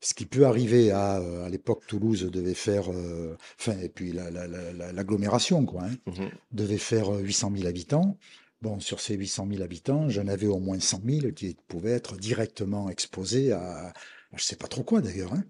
[0.00, 4.12] ce qui peut arriver à, euh, à l'époque, Toulouse devait faire, euh, enfin, et puis
[4.12, 6.30] la- la- la- la- l'agglomération, quoi, hein, Mhm.
[6.52, 8.16] devait faire euh, 800 000 habitants.
[8.62, 12.16] Bon, sur ces 800 000 habitants, j'en avais au moins 100 000 qui pouvaient être
[12.16, 13.92] directement exposés à, à
[14.36, 15.32] je sais pas trop quoi d'ailleurs.
[15.34, 15.44] Hein.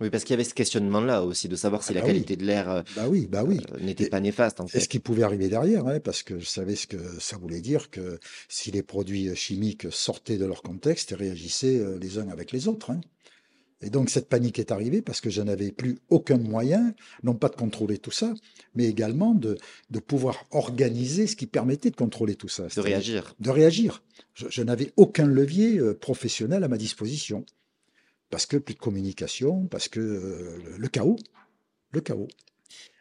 [0.00, 2.12] Oui, parce qu'il y avait ce questionnement-là aussi, de savoir si Ah la bah oui.
[2.14, 3.60] qualité de l'air euh, Bah oui, bah oui.
[3.72, 4.86] euh, n'était pas néfaste, en Et ce fait.
[4.88, 8.18] qui pouvait arriver derrière, hein, parce que je savais ce que ça voulait dire que
[8.48, 12.66] si les produits chimiques sortaient de leur contexte et réagissaient euh, les uns avec les
[12.66, 12.90] autres.
[12.90, 13.00] hein.
[13.80, 17.48] Et donc cette panique est arrivée parce que je n'avais plus aucun moyen, non pas
[17.48, 18.32] de contrôler tout ça,
[18.74, 19.58] mais également de,
[19.90, 22.66] de pouvoir organiser ce qui permettait de contrôler tout ça.
[22.74, 23.34] De réagir.
[23.40, 24.02] de réagir.
[24.34, 27.44] Je, je n'avais aucun levier euh, professionnel à ma disposition.
[28.30, 31.16] Parce que plus de communication, parce que euh, le, chaos.
[31.92, 32.28] Le chaos.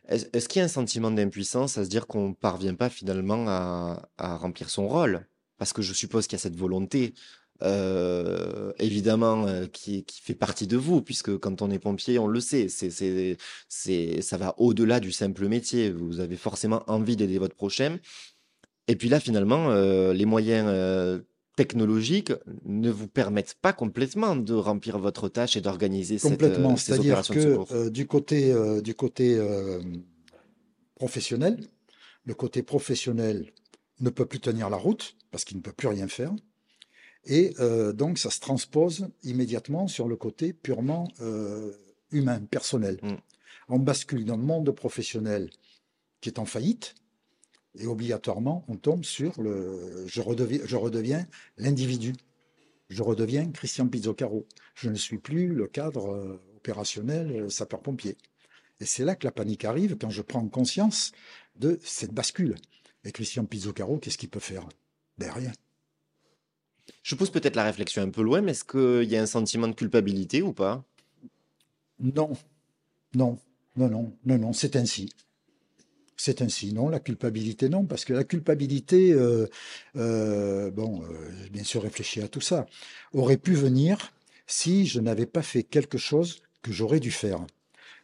[0.07, 2.89] Est-ce est-ce qu'il y a un sentiment d'impuissance à se dire qu'on ne parvient pas
[2.89, 5.25] finalement à, à remplir son rôle?
[5.57, 7.13] Parce que je suppose qu'il y a cette volonté,
[7.63, 12.28] euh, évidemment, euh, qui, qui fait partie de vous, puisque quand on est pompier, on
[12.28, 15.89] le sait, c'est, ça va au-delà du simple métier.
[15.91, 17.99] Vous avez forcément envie d'aider votre prochain.
[18.88, 21.21] Et puis là, finalement, euh, les moyens
[21.56, 22.34] technologiques
[22.65, 26.76] ne vous permettent pas complètement de remplir votre tâche et d'organiser cette, Complètement.
[26.76, 29.39] ces C'est-à-dire que du côté, du côté
[30.95, 31.60] professionnel,
[32.26, 33.54] le côté professionnel
[33.99, 36.34] ne peut plus tenir la route parce qu'il ne peut plus rien faire.
[37.25, 41.71] Et euh, donc, ça se transpose immédiatement sur le côté purement euh,
[42.12, 42.99] humain, personnel.
[43.01, 43.13] Mm.
[43.69, 45.49] On bascule dans le monde professionnel
[46.19, 46.95] qui est en faillite
[47.79, 50.05] et obligatoirement, on tombe sur le.
[50.05, 52.13] Je redeviens, je redeviens l'individu.
[52.89, 54.45] Je redeviens Christian Pizzoccaro.
[54.75, 58.15] Je ne suis plus le cadre euh, opérationnel euh, sapeur-pompier.
[58.79, 61.12] Et c'est là que la panique arrive quand je prends conscience
[61.55, 62.55] de cette bascule.
[63.05, 64.67] Et Christian Pizzoccaro, qu'est-ce qu'il peut faire
[65.17, 65.51] Ben rien.
[67.01, 69.67] Je pousse peut-être la réflexion un peu loin, mais est-ce qu'il y a un sentiment
[69.67, 70.83] de culpabilité ou pas?
[71.99, 72.33] Non,
[73.15, 73.37] non,
[73.75, 75.09] non, non, non, non, c'est ainsi.
[76.15, 79.47] C'est ainsi, non, la culpabilité, non, parce que la culpabilité, euh,
[79.95, 82.65] euh, bon, euh, bien sûr réfléchi à tout ça,
[83.13, 84.13] aurait pu venir
[84.47, 87.45] si je n'avais pas fait quelque chose que j'aurais dû faire.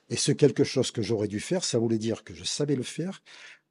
[0.09, 2.83] Et ce quelque chose que j'aurais dû faire, ça voulait dire que je savais le
[2.83, 3.21] faire,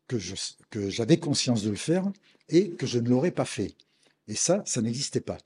[0.06, 0.34] que je,
[0.70, 2.04] que j'avais conscience de le faire
[2.48, 3.74] et que je ne l'aurais pas fait.
[4.28, 5.38] Et ça, ça n'existait pas.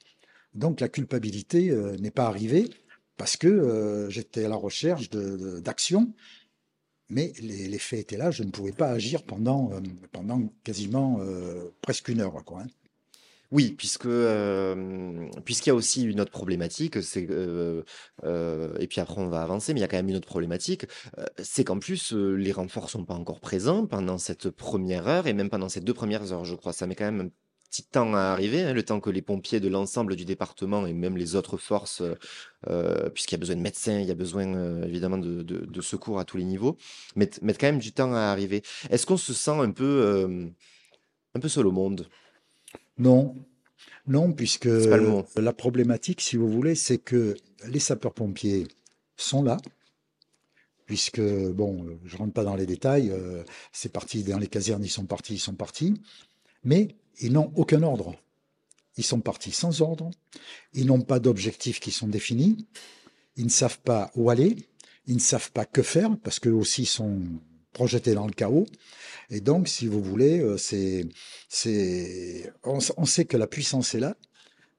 [0.55, 2.69] Donc la culpabilité euh, n'est pas arrivée
[3.17, 6.13] parce que euh, j'étais à la recherche d'actions,
[7.09, 9.81] mais les, faits étaient là, je ne pouvais pas agir pendant, euh,
[10.13, 11.21] pendant quasiment
[11.81, 12.67] presque une heure, hein.
[13.51, 14.09] Oui, puisque,
[15.45, 17.03] puisqu'il y a aussi une autre problématique, et
[18.89, 20.87] puis après on va avancer, mais il y a quand même une autre problématique,
[21.39, 25.51] c'est qu'en plus, les renforts sont pas encore présents pendant cette première heure et même
[25.51, 26.73] pendant ces 2 premières heures, je crois.
[26.73, 27.31] Ça met quand même
[27.73, 30.93] petit temps à arriver, hein, le temps que les pompiers de l'ensemble du département et
[30.93, 34.47] même les autres forces, heu, puisqu'il y a besoin de médecins, il y a besoin,
[34.55, 36.77] heu, évidemment de de de secours à tous les niveaux,
[37.17, 38.63] mettent mettent quand même du temps à arriver.
[38.91, 40.53] Est-ce qu'on se sent un peu, hem,
[41.35, 42.09] un peu seul au monde?
[42.99, 43.35] Non,
[44.07, 45.25] non, puisque C'est pas le mot.
[45.37, 48.69] la problématique, si vous voulez, c'est que les sapeurs-pompiers
[49.17, 49.59] sont là,
[50.87, 54.85] puisque, bon, euh, je rentre pas dans les détails, euh, c'est parti dans les casernes,
[54.85, 55.95] ils sont partis, ils sont partis,
[56.65, 58.15] mais ils n'ont aucun ordre.
[58.99, 60.11] Ils sont partis sans ordre,
[60.75, 62.67] ils n'ont pas d'objectifs qui sont définis,
[63.37, 64.57] ils ne savent pas où aller,
[65.07, 67.23] ils ne savent pas que faire, parce qu'eux aussi sont
[67.73, 68.67] projetés dans le chaos.
[69.31, 71.07] Et donc, si vous voulez, euh, c'est,
[71.49, 74.15] c'est, on, sait que la puissance est là,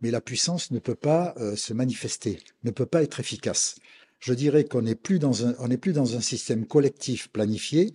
[0.01, 3.77] mais la puissance ne peut pas euh, se manifester, ne peut pas être efficace.
[4.23, 7.91] Je dirais qu'on n'est plus dans un, plus dans un système collectif planifié,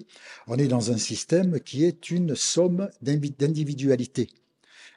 [0.47, 4.29] on est dans un système qui est une somme d'individualités.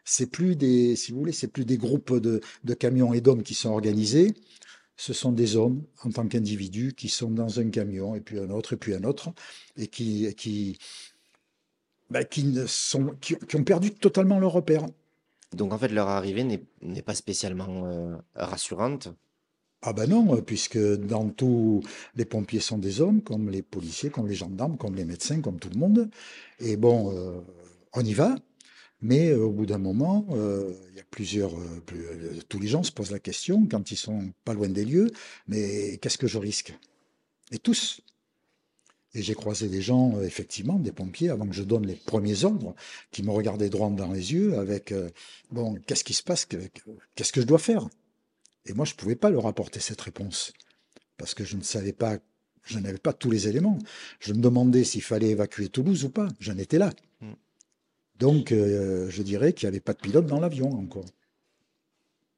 [0.03, 2.41] C'est plus des, si vous voulez, c'est plus des groupes de,
[2.73, 4.33] camions et d'hommes qui sont organisés.
[4.97, 8.49] Ce sont des hommes en tant qu'individus qui sont dans un camion et puis un
[8.49, 9.29] autre et puis un autre
[9.77, 10.79] et qui, qui,
[12.09, 12.65] bah, qui, ne
[13.21, 14.85] qui, ont perdu totalement leur repère.
[15.53, 19.07] Donc en fait, leur arrivée n'est pas spécialement, heu, rassurante.
[19.81, 21.81] Ah ben non, euh, puisque dans tous
[22.15, 25.59] les pompiers sont des hommes, comme les policiers, comme les gendarmes, comme les médecins, comme
[25.59, 26.09] tout le monde.
[26.59, 27.39] Et bon, euh,
[27.93, 28.35] on y va,
[29.01, 31.53] mais euh, au bout d'un moment, il y a plusieurs,
[31.85, 32.05] plus-
[32.49, 35.11] tous les gens se posent la question quand ils sont pas loin des lieux,
[35.47, 36.77] mais qu'est-ce que je risque?
[37.51, 38.01] Et tous.
[39.13, 42.75] Et j'ai croisé des gens, effectivement, des pompiers, avant que je donne les premiers ordres,
[43.11, 44.93] qui me regardaient droit dans les yeux avec,
[45.51, 46.45] bon, qu'est-ce qui se passe?
[46.45, 46.81] Que- que-
[47.15, 47.89] Qu'est-ce que je dois faire?
[48.65, 50.53] Et moi, je ne pouvais pas leur apporter cette réponse,
[51.17, 52.17] parce que je ne savais pas,
[52.63, 53.79] je n'avais pas tous les éléments.
[54.19, 56.27] Je me demandais s'il fallait évacuer Toulouse ou pas.
[56.39, 56.91] J'en étais là.
[57.21, 57.31] Mmh.
[58.19, 61.05] Donc, euh, je dirais qu'il n'y avait pas de pilote dans l'avion encore.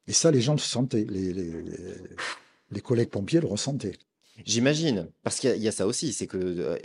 [0.06, 1.06] Et ça, les gens le sentaient.
[1.08, 1.98] Les, les- les-
[2.70, 3.98] les collègues pompiers le ressentaient.
[4.44, 6.36] J'imagine, parce qu'il y a ça aussi, c'est que,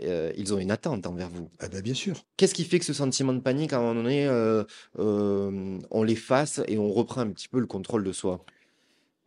[0.04, 1.49] heu, ils ont une attente envers vous.
[1.63, 2.23] Eh ben, bien sûr.
[2.38, 4.67] Qu'est-ce qui fait que ce sentiment de panique, à un moment donné, heu,
[4.99, 8.45] hem, on l'efface et on reprend un petit peu le contrôle de soi?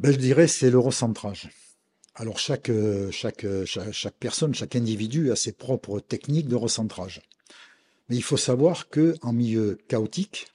[0.03, 1.49] Ben, je dirais c'est le recentrage.
[2.17, 3.13] Alors chaque, euh,
[3.45, 7.23] euh, chaque, personne, chaque individu a ses propres techniques de recentrage.
[8.09, 10.49] Mais il faut savoir que en milieu chaotique,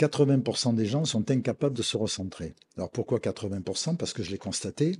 [0.00, 2.56] 80% des gens sont incapables de se recentrer.
[2.76, 4.98] Alors pourquoi 80% Parce que je l'ai constaté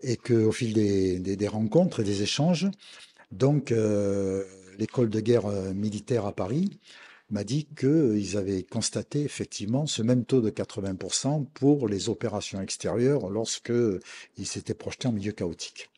[0.00, 2.68] et qu'au fil des, rencontres et des échanges,
[3.32, 4.44] donc euh,
[4.78, 6.78] l'école de guerre militaire à Paris
[7.34, 13.28] m'a dit qu'ils avaient constaté effectivement ce même taux de 80% pour les opérations extérieures
[13.28, 13.72] lorsque
[14.38, 15.90] ils s'étaient projetés en milieu chaotique.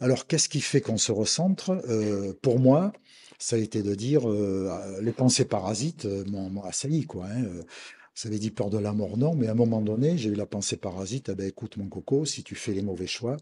[0.00, 1.70] Alors, qu'est-ce qui fait qu'on se recentre?
[1.88, 2.92] Euh, Pour moi,
[3.38, 7.26] ça a été de dire euh, les pensées parasites euh, m'ont assailli, quoi.
[7.26, 7.44] hein.
[8.14, 10.34] Ça avait dit peur de la mort, non, mais à un moment donné, j'ai eu
[10.34, 11.28] la pensée parasite.
[11.30, 13.36] Eh ben, écoute, mon coco, si tu fais les mauvais choix,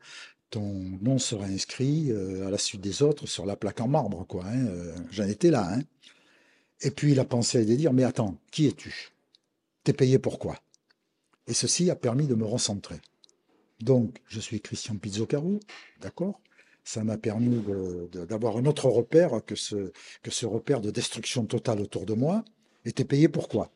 [0.50, 2.12] ton nom sera inscrit
[2.46, 4.44] à la suite des autres sur la plaque en marbre, quoi.
[4.46, 4.66] hein.
[5.10, 5.82] J'en étais là, hein.
[6.80, 9.10] Et puis la pensée été de dire, mais attends, qui es-tu?
[9.84, 10.60] T'es payé pour quoi?
[11.46, 13.00] Et ceci a permis de me recentrer.
[13.80, 15.60] Donc, je suis Christian Pizzocarou,
[16.00, 16.40] d'accord?
[16.84, 17.62] Ça m'a permis
[18.12, 22.44] d'avoir un autre repère que ce, que ce repère de destruction totale autour de moi.
[22.84, 23.70] Et t'es payé pour quoi?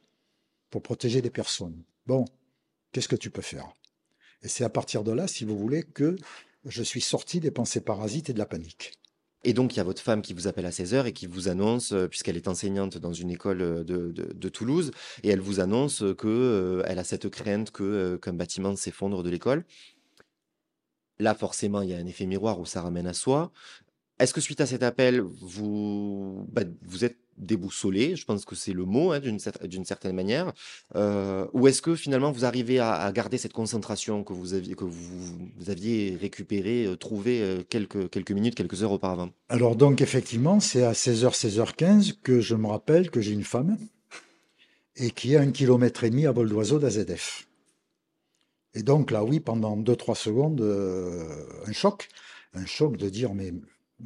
[0.70, 1.82] Pour protéger des personnes.
[2.06, 2.24] Bon,
[2.90, 3.74] qu'est-ce que tu peux faire?
[4.42, 6.16] Et c'est à partir de là, si vous voulez, que
[6.64, 8.92] je suis sorti des pensées parasites et de la panique.
[9.44, 11.48] Et donc il y a votre femme qui vous appelle à 16:00 et qui vous
[11.48, 14.92] annonce, heu, puisqu'elle est enseignante dans une école, heu, de de Toulouse
[15.24, 19.22] et elle vous annonce, heu, que, heu, elle a cette crainte que, qu'un bâtiment s'effondre
[19.24, 19.64] de l'école.
[21.18, 23.52] Là, forcément, il y a un effet miroir où ça ramène à soi.
[24.20, 28.72] Est-ce que suite à cet appel, vous bah, vous êtes déboussolé, je pense que c'est
[28.72, 30.52] le mot hein, d'une certaine manière,
[30.94, 34.84] euh, ou est-ce que finalement vous arrivez à, garder cette concentration que vous aviez, que
[34.84, 39.30] vous, aviez récupérée, euh, trouvée euh, quelques, quelques minutes, quelques heures auparavant?
[39.48, 43.76] Alors donc effectivement, c'est à 16h, 16h15 que je me rappelle que j'ai une femme
[44.96, 47.48] et qui est un kilomètre et demi à vol d'oiseau d'AZF.
[48.74, 50.62] Et donc là, oui, pendant 2-3 secondes,
[51.66, 52.08] un choc,
[52.54, 53.52] un choc de dire mais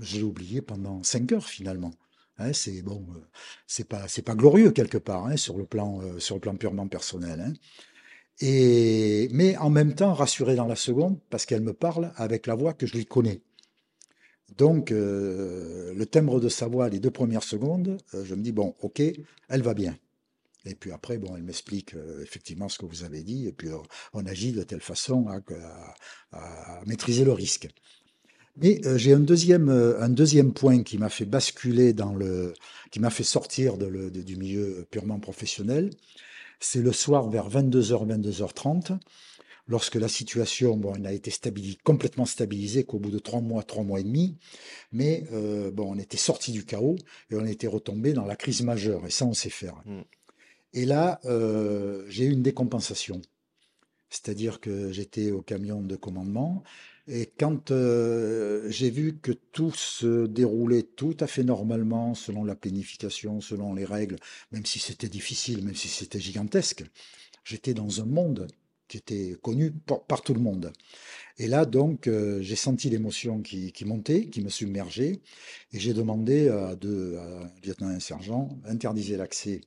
[0.00, 1.92] j'ai oublié pendant 5 heures finalement.
[2.38, 3.20] Hein, c'est bon, euh,
[3.66, 6.54] c'est pas c'est pas glorieux quelque part hein, sur le plan euh, sur le plan
[6.56, 7.40] purement personnel.
[7.40, 7.52] Hein.
[8.40, 12.54] Et mais en même temps rassuré dans la seconde parce qu'elle me parle avec la
[12.54, 13.40] voix que je lui connais.
[14.58, 18.74] Donc euh, le timbre de sa voix les deux premières secondes, je me dis bon
[18.80, 19.00] ok,
[19.48, 19.96] elle va bien.
[20.66, 23.68] Et puis après, bon, elle m'explique effectivement ce que vous avez dit, et puis
[24.12, 25.28] on agit de telle façon
[26.32, 27.68] à maîtriser le risque.
[28.56, 32.54] Mais euh, j'ai un deuxième, euh, un deuxième point qui m'a fait basculer dans le,
[32.90, 35.90] qui m'a fait sortir de le, du milieu purement professionnel.
[36.58, 38.98] C'est le soir vers 22h, 22h30,
[39.68, 43.62] lorsque la situation, bon, elle a été stabilisée, complètement stabilisée qu'au bout de trois mois,
[43.62, 44.38] trois mois et demi,
[44.90, 46.96] mais euh, bon, on était sorti du chaos
[47.30, 49.04] et on était retombé dans la crise majeure.
[49.06, 49.82] Et ça, on sait faire.
[49.84, 50.00] Mm.
[50.72, 51.20] Et là,
[52.08, 53.22] j'ai eu une décompensation.
[54.10, 56.62] C'est-à-dire que j'étais au camion de commandement
[57.08, 62.56] et quand euh, j'ai vu que tout se déroulait tout à fait normalement, selon la
[62.56, 64.16] planification, selon les règles,
[64.50, 66.84] même si c'était difficile, même si c'était gigantesque,
[67.44, 68.48] j'étais dans un monde
[68.88, 70.72] qui était connu par, tout le monde.
[71.38, 75.20] Et là, donc, euh, j'ai senti l'émotion qui, montait, qui me submergeait,
[75.72, 79.60] et j'ai demandé à, deux, à lieutenant et un sergent, interdisez l'accès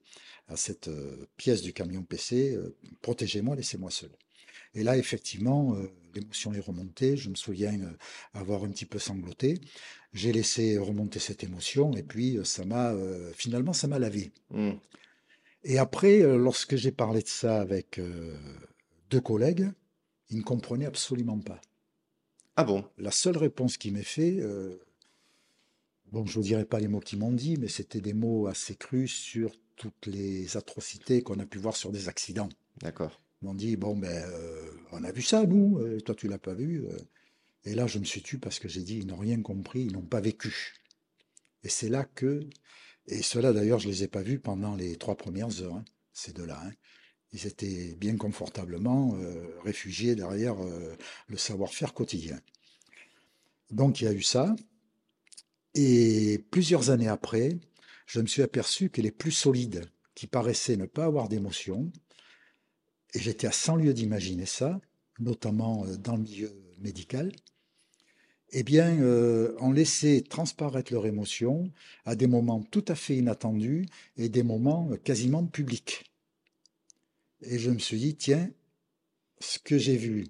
[0.48, 2.58] à cette euh, pièce du camion PC,
[3.02, 4.12] protégez-moi, laissez-moi seul.
[4.74, 7.18] Et là, effectivement, euh, l'émotion est remontée.
[7.18, 7.92] Je me souviens euh,
[8.34, 9.60] avoir un petit peu sangloté.
[10.14, 12.94] J'ai laissé remonter cette émotion et puis euh, ça m'a
[13.34, 14.32] finalement ça m'a lavé.
[14.52, 14.72] Mmh.
[15.64, 18.00] Et après, lorsque j'ai parlé de ça avec
[19.10, 19.70] deux collègues,
[20.30, 21.60] ils ne comprenaient absolument pas.
[22.56, 22.86] Ah bon?
[22.98, 24.42] La seule réponse qui m'est faite,
[26.14, 28.76] bon, je ne dirais pas les mots qu'ils m'ont dit, mais c'était des mots assez
[28.76, 32.50] crus sur toutes les atrocités qu'on a pu voir sur des accidents.
[32.82, 36.40] D'accord m'ont dit bon ben euh, on a vu ça nous, euh, toi tu l'as
[36.40, 36.86] pas vu.
[36.86, 36.98] Euh.
[37.66, 39.94] Et là je me suis tué parce que j'ai dit ils n'ont rien compris, ils
[39.94, 40.74] n'ont pas vécu.
[41.64, 42.42] Et c'est là que
[43.08, 46.34] et cela d'ailleurs je les ai pas vus pendant les trois premières heures, hein, ces
[46.34, 46.62] deux-là.
[46.66, 46.72] Hein.
[47.32, 49.16] Ils étaient bien confortablement
[49.64, 50.56] réfugiés derrière
[51.28, 52.40] le savoir-faire quotidien.
[53.70, 54.56] Donc il y a eu ça.
[55.76, 57.60] Et plusieurs années après,
[58.08, 61.92] je me suis aperçu que les plus solides, qui paraissaient ne pas avoir d'émotion,
[63.14, 64.80] et j'étais à 100 lieues d'imaginer ça,
[65.20, 67.32] notamment euh, dans le milieu médical,
[68.52, 71.72] eh bien, euh, on laissait transparaître leur émotion
[72.06, 73.86] à des moments tout à fait inattendus
[74.18, 76.12] et des moments euh, quasiment publics.
[77.42, 78.50] Et je me suis dit, tiens,
[79.40, 80.28] ce que j'ai vu,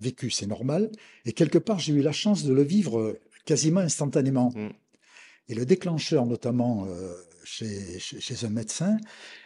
[0.00, 0.90] vécu, c'est normal.
[1.26, 4.52] Et quelque part, j'ai eu la chance de le vivre quasiment instantanément.
[4.56, 4.70] Mmh.
[5.48, 6.88] Et le déclencheur, notamment
[7.44, 8.96] chez, chez, un médecin,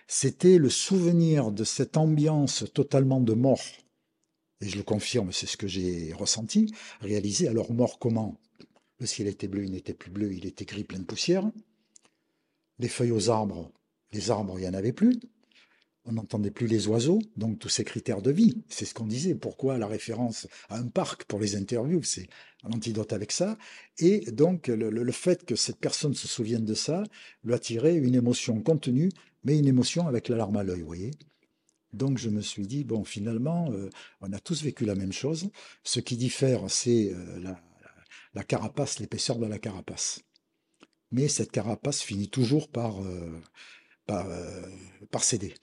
[0.07, 3.63] c'était le souvenir de cette ambiance totalement de mort.
[4.61, 7.49] Et je le confirme, c'est ce que j'ai ressenti, réalisé.
[7.49, 8.41] Alors mort comment?
[8.99, 11.51] Le ciel était bleu, il n'était plus bleu, il était gris, plein de poussière.
[12.79, 13.71] Les feuilles aux arbres,
[14.13, 15.19] les arbres, il n'y en avait plus
[16.07, 18.63] on n'entendait plus les oiseaux, donc tous ces critères de vie.
[18.69, 19.35] C'est ce qu'on disait.
[19.35, 22.03] Pourquoi la référence à un parc pour les interviews?
[22.03, 22.29] C'est
[22.63, 23.57] un antidote avec ça.
[23.99, 27.05] Et donc, le, fait que cette personne se souvienne de ça
[27.43, 29.11] lui a tiré une émotion contenue,
[29.45, 31.13] mais une émotion avec la larme à l'œil, vous voyez
[31.95, 33.89] donc je me suis dit, bon, finalement, euh,
[34.21, 35.51] on a tous vécu la même chose.
[35.85, 37.55] Ce qui diffère, c'est euh,
[38.35, 40.21] la, carapace, l'épaisseur de la carapace.
[41.13, 43.41] Mais cette carapace finit toujours par, euh,
[45.11, 45.55] par céder.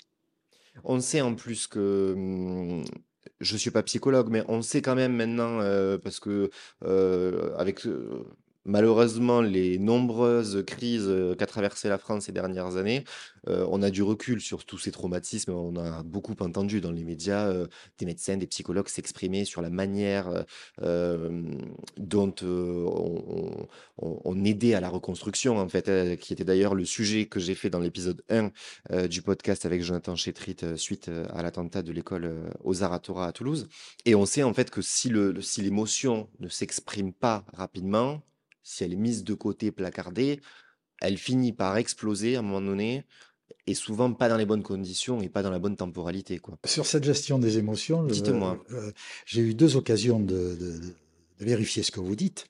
[0.85, 2.85] On sait en plus que, mmh,
[3.41, 5.59] je suis pas psychologue, mais on sait quand même maintenant,
[5.99, 6.49] parce que,
[7.57, 7.85] avec,
[8.65, 13.03] malheureusement les nombreuses crises, qu'a traversé la France ces dernières années,
[13.47, 15.51] euh, on a du recul sur tous ces traumatismes.
[15.51, 19.69] On a beaucoup entendu dans les médias euh, des médecins, des psychologues s'exprimer sur la
[19.69, 20.45] manière
[20.81, 21.55] euh,
[21.97, 27.53] dont on, aidait à la reconstruction, en fait, qui était d'ailleurs le sujet que j'ai
[27.53, 32.83] fait dans l'épisode 1 du podcast avec Jonathan Chétrit suite à l'attentat de l'école aux
[32.83, 33.67] Aratora à Toulouse.
[34.05, 38.21] Et on sait en fait que si l'émotion si ne s'exprime pas rapidement,
[38.63, 40.41] si elle est mise de côté, placardée,
[41.01, 43.05] elle finit par exploser à un moment donné
[43.67, 46.39] et souvent pas dans les bonnes conditions et pas dans la bonne temporalité.
[46.39, 46.57] Quoi.
[46.65, 48.63] Sur cette gestion des émotions, Dites-moi.
[48.71, 48.91] Euh,
[49.25, 50.79] j'ai eu deux occasions de,
[51.39, 52.45] vérifier ce que vous dites.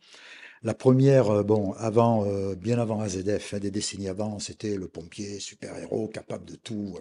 [0.63, 4.87] La première, euh, bon, avant, euh, bien avant AZF, hein, des décennies avant, c'était le
[4.87, 6.97] pompier super-héros capable de tout.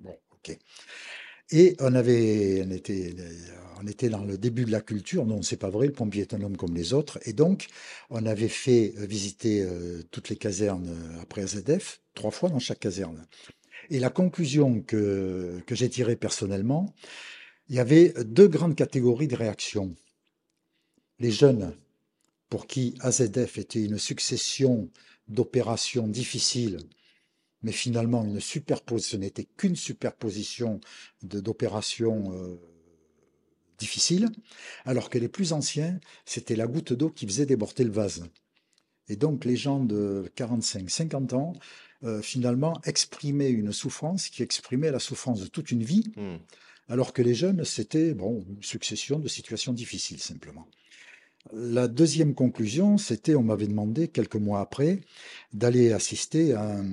[0.00, 0.58] Bon, ok.
[1.52, 5.26] Et on avait, était, dans le début de la culture.
[5.26, 5.86] Non, c'est pas vrai.
[5.86, 7.18] Le pompier est un homme comme les autres.
[7.26, 7.66] Et donc,
[8.10, 9.66] on avait fait euh, visiter
[10.10, 10.90] toutes les casernes
[11.20, 13.26] après AZF, trois fois dans chaque caserne.
[13.90, 16.94] Et la conclusion que, que j'ai tirée personnellement,
[17.68, 19.94] il y avait deux grandes catégories de réactions.
[21.18, 21.74] Les jeunes,
[22.48, 24.90] pour qui AZF était une succession
[25.28, 26.78] d'opérations difficiles,
[27.62, 30.80] mais finalement une superposition, ce n'était qu'une superposition
[31.22, 32.56] d'opérations euh,
[33.78, 34.28] difficiles,
[34.84, 38.24] alors que les plus anciens, c'était la goutte d'eau qui faisait déborder le vase.
[39.08, 41.52] Et donc les gens de 45, 50 ans,
[42.04, 46.36] euh, finalement, exprimaient une souffrance qui exprimait la souffrance de toute une vie, mmh.
[46.88, 50.66] alors que les jeunes, c'était bon, une succession de situations difficiles simplement.
[51.52, 55.00] La deuxième conclusion, c'était, on m'avait demandé quelques mois après,
[55.52, 56.84] d'aller assister à un,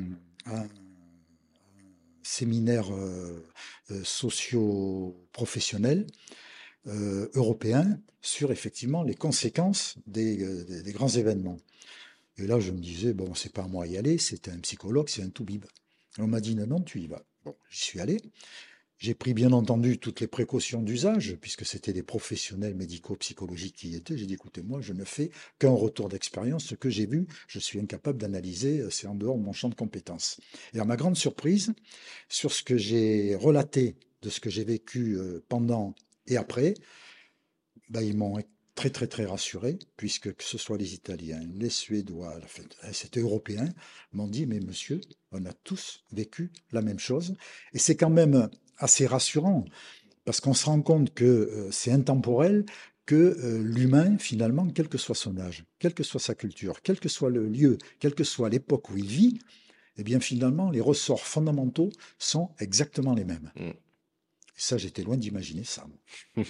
[2.23, 3.45] séminaire euh,
[3.91, 6.07] euh, socio-professionnel
[7.35, 11.59] européen sur effectivement les conséquences des grands événements.
[12.39, 15.09] Et là, je me disais, bon, c'est pas à moi y aller, c'est un psychologue,
[15.09, 15.65] c'est un toubib.
[16.17, 17.21] On m'a dit, non, non, tu y vas.
[17.43, 18.21] Bon, j'y suis allé.
[18.99, 23.95] J'ai pris bien entendu toutes les précautions d'usage, puisque c'était des professionnels médico-psychologiques qui y
[23.95, 24.17] étaient.
[24.17, 26.65] J'ai dit, écoutez, moi, je ne fais qu'un retour d'expérience.
[26.65, 29.75] Ce que j'ai vu, je suis incapable d'analyser, c'est en dehors de mon champ de
[29.75, 30.39] compétences.
[30.73, 31.73] Et à ma grande surprise,
[32.27, 35.95] sur ce que j'ai relaté de ce que j'ai vécu euh, pendant
[36.29, 36.75] et après,
[37.89, 38.39] bah, ils m'ont
[38.75, 43.67] très très très rassuré, puisque que ce soit les Italiens, les Suédois, hein, c'était européen,
[44.13, 47.35] m'ont dit, mais monsieur, on a tous vécu la même chose.
[47.73, 48.49] Et c'est quand même
[48.79, 49.65] assez rassurant,
[50.25, 52.65] parce qu'on se rend compte que euh, c'est intemporel,
[53.05, 56.99] que euh, l'humain, finalement, quel que soit son âge, quelle que soit sa culture, quel
[56.99, 59.39] que soit le lieu, quelle que soit l'époque où il vit,
[59.97, 63.51] eh bien finalement, les ressorts fondamentaux sont exactement les mêmes.
[63.55, 63.69] Mm.
[63.69, 63.75] Et
[64.55, 65.87] ça, j'étais loin d'imaginer ça.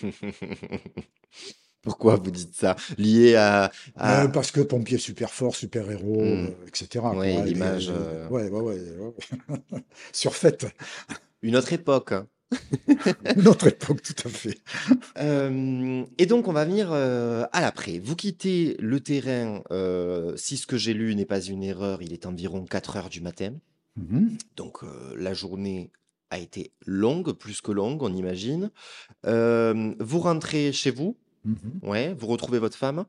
[1.81, 2.75] Pourquoi vous dites ça?
[2.97, 3.71] Lié à,
[4.01, 7.05] euh, parce que pompier super fort, super héros, euh, etc.
[7.13, 7.89] Oui, l'image.
[7.89, 10.67] Euh, ouais, ouais, ouais, Surfaite.
[11.41, 12.13] Une autre époque.
[13.35, 14.59] Une autre époque, tout à fait.
[16.17, 17.99] et donc, on va venir à l'après.
[17.99, 19.61] Vous quittez le terrain,
[20.35, 23.21] si ce que j'ai lu n'est pas une erreur, il est environ 4 heures du
[23.21, 23.53] matin.
[23.95, 24.79] Mmh donc,
[25.15, 25.91] la journée
[26.31, 28.71] a été longue, plus que longue, on imagine.
[29.23, 33.05] vous rentrez chez vous Mmh ouais, vous retrouvez votre femme.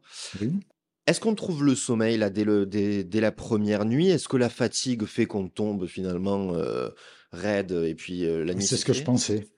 [1.07, 4.09] Est-ce qu'on trouve le sommeil là dès, le, dès, la première nuit?
[4.09, 6.91] Est-ce que la fatigue fait qu'on tombe finalement euh,
[7.33, 9.49] raide et puis euh, la nuit C'est ce que je pensais.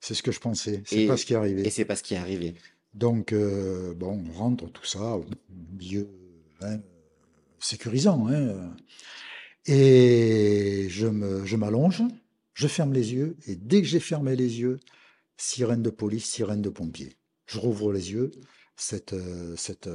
[0.00, 0.82] C'est ce que je pensais.
[0.86, 1.66] C'est pas ce qui est arrivé.
[1.66, 2.54] Et c'est pas ce qui est arrivé.
[2.94, 5.24] Donc, euh, bon, on rentre, tout ça, au
[5.78, 6.08] milieu
[6.62, 6.80] hein,
[7.58, 8.26] sécurisant.
[8.28, 8.74] Hein,
[9.66, 12.02] et je m'allonge,
[12.54, 14.80] je, je ferme les yeux, et dès que j'ai fermé les yeux,
[15.36, 17.16] sirène de police, sirène de pompiers
[17.50, 18.30] je rouvre les yeux,
[18.76, 19.88] cette, euh, cette,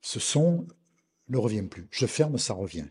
[0.00, 0.66] ce son
[1.28, 1.86] ne revient plus.
[1.90, 2.86] Je ferme, ça revient.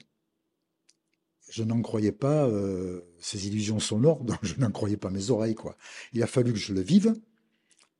[1.49, 5.55] Je n'en croyais pas euh, ces illusions sonores, donc je n'en croyais pas mes oreilles.
[5.55, 5.77] quoi.
[6.13, 7.13] Il a fallu que je le vive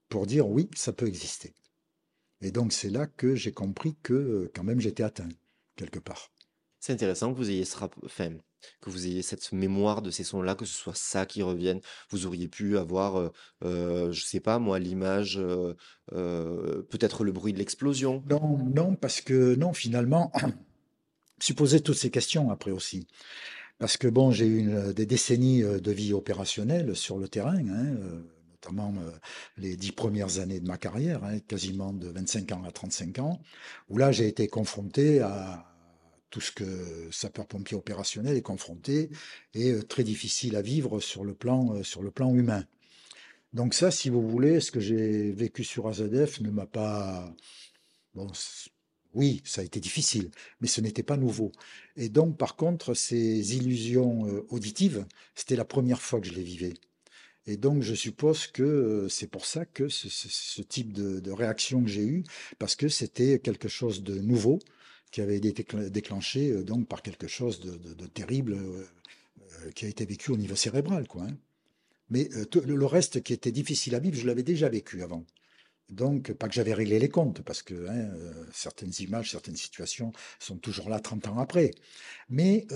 [0.10, 1.54] pour dire oui, ça peut exister.
[2.41, 5.30] Et donc c'est là que j'ai compris que quand même j'étais atteint,
[5.76, 6.32] quelque part.
[6.80, 7.76] C'est intéressant que vous ayez ce
[8.82, 11.80] que vous ayez cette mémoire de ces sons-là, que ce soit ça qui revienne.
[12.10, 13.32] Vous auriez pu avoir, euh,
[13.64, 15.74] euh, je sais pas moi, l'image, euh,
[16.12, 18.24] peut-être le bruit de l'explosion.
[18.30, 20.32] Non, non, parce que non, finalement,
[21.39, 23.07] je posé toutes ces questions après aussi.
[23.79, 27.95] Parce que bon, j'ai eu des décennies de vie opérationnelle sur le terrain, hein,
[28.53, 28.91] notamment
[29.55, 33.39] les dix premières années de ma carrière, hein, quasiment de 25 ans à 35 ans,
[33.89, 35.67] où là j'ai été confronté à
[36.29, 39.09] tout ce que sapeur-pompier opérationnel est confronté
[39.55, 42.65] euh, très difficile à vivre sur le plan, euh, humain.
[43.53, 47.33] Donc ça, si vous voulez, ce que j'ai vécu sur AZF ne m'a pas...
[49.18, 50.30] oui, ça a été difficile,
[50.61, 51.51] mais ce n'était pas nouveau.
[51.95, 55.05] Et donc, par contre, ces illusions euh, auditives,
[55.36, 56.74] c'était la première fois que je les vivais.
[57.47, 62.03] Et donc, je suppose que c'est pour ça que ce, type de, réaction que j'ai
[62.03, 62.24] eu,
[62.59, 64.59] parce que c'était quelque chose de nouveau,
[65.11, 68.84] qui avait été déclenché euh, donc par quelque chose de, terrible euh,
[69.65, 71.07] euh, qui a été vécu au niveau cérébral.
[71.07, 71.38] Quoi, hein.
[72.09, 75.26] Mais le reste qui était difficile à vivre, je l'avais déjà vécu avant.
[75.89, 78.09] Donc, pas que j'avais réglé les comptes, parce que hein,
[78.51, 81.71] certaines images, certaines situations sont toujours là 30 ans après.
[82.29, 82.67] Mais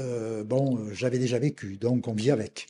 [0.45, 2.67] bon, j'avais déjà vécu, donc on vit avec.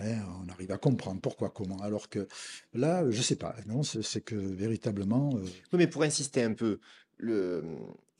[0.00, 1.80] Hein, on arrive à comprendre pourquoi, comment.
[1.82, 2.28] Alors que
[2.72, 3.56] là, je sais pas.
[3.66, 5.30] Non, c'est que véritablement.
[5.32, 6.78] Oui, mais pour insister un peu,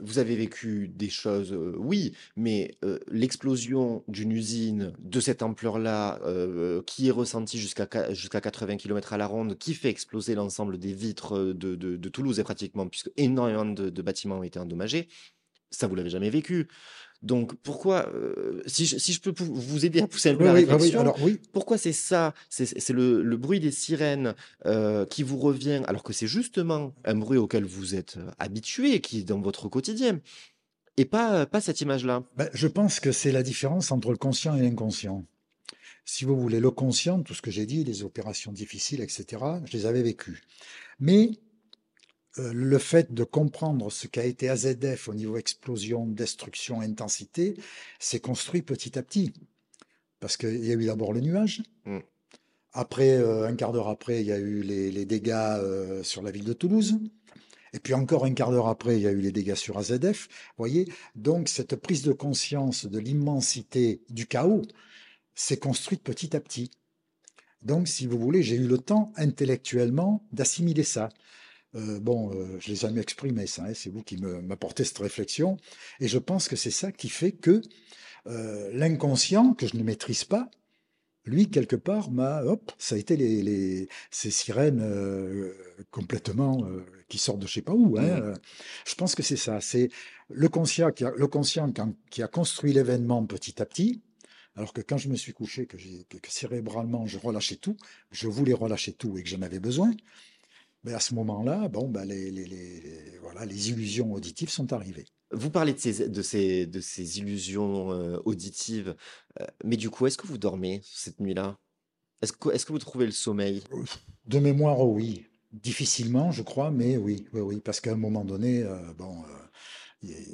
[0.01, 6.21] vous avez vécu des choses, euh, oui, mais euh, l'explosion d'une usine de cette ampleur-là,
[6.23, 10.79] euh, qui est ressentie jusqu'à jusqu'à 80 km à la ronde, qui fait exploser l'ensemble
[10.79, 15.09] des vitres de, de- Toulouse et pratiquement, puisque énormément de, de bâtiments ont été endommagés,
[15.71, 16.69] ça vous l'avez jamais vécu.
[17.23, 20.53] Donc pourquoi, euh, si, je, si, je, peux vous aider à pousser un peu la
[20.53, 21.41] bah réflexion, alors, oui.
[21.53, 24.35] pourquoi c'est ça C'est le, le, bruit des sirènes
[24.67, 29.01] euh, qui vous revient, alors que c'est justement un bruit auquel vous êtes euh, habitué,
[29.01, 30.21] qui est dans votre quotidien,
[30.97, 32.23] et pas, pas cette image-là?
[32.37, 35.25] Ben, je pense que c'est la différence entre le conscient et l'inconscient.
[36.05, 39.77] Si vous voulez, le conscient, tout ce que j'ai dit, les opérations difficiles, etc., je
[39.77, 40.43] les avais vécues.
[41.01, 41.33] Mais
[42.39, 47.55] le fait de comprendre ce qu'a été AZF au niveau explosion, destruction, intensité,
[47.99, 49.33] s'est construit petit à petit.
[50.21, 51.63] Parce qu'il y a eu d'abord le nuage.
[51.85, 51.99] Mm.
[52.73, 56.31] Après, euh, un quart d'heure après, il y a eu les, dégâts euh, sur la
[56.31, 56.99] ville de Toulouse.
[57.73, 60.29] Et puis encore un quart d'heure après, il y a eu les dégâts sur AZF.
[60.57, 60.91] voyez?
[61.15, 64.63] Donc cette prise de conscience de l'immensité du chaos
[65.35, 66.71] s'est construite petit à petit.
[67.63, 71.09] Donc, si vous voulez, j'ai eu le temps intellectuellement d'assimiler ça.
[71.75, 74.99] Euh, bon, euh, je les ai jamais exprimés, ça, hein, c'est vous qui m'apportez cette
[74.99, 75.57] réflexion.
[76.01, 77.61] Et je pense que c'est ça qui fait que
[78.27, 80.51] euh, l'inconscient, que je ne maîtrise pas,
[81.25, 84.83] lui, quelque part, m'a, hop, ça a été les, ces sirènes
[85.91, 86.67] complètement
[87.09, 87.99] qui sortent de je sais pas où.
[87.99, 88.35] Hein, mmh.
[88.87, 89.61] Je pense que c'est ça.
[89.61, 89.91] C'est
[90.31, 91.71] le conscient qui a, le conscient
[92.09, 94.01] qui a construit l'événement petit à petit.
[94.57, 97.77] Alors que quand je me suis couché, que, que cérébralement je relâchais tout,
[98.11, 99.93] je voulais relâcher tout et que j'en avais besoin,
[100.89, 105.05] mais à ce moment-là, bon, ben les, les, les, voilà, les illusions auditives sont arrivées.
[105.33, 108.97] Vous parlez de ces, de ces, de ces illusions euh, auditives,
[109.41, 111.59] euh, mais du coup, est-ce que vous dormez cette nuit-là?
[112.23, 113.63] Est-ce que, est que vous trouvez le sommeil?
[114.25, 115.27] De mémoire, oui.
[115.53, 119.23] Difficilement, je crois, mais oui, oui, oui parce qu'à un moment donné, euh, bon,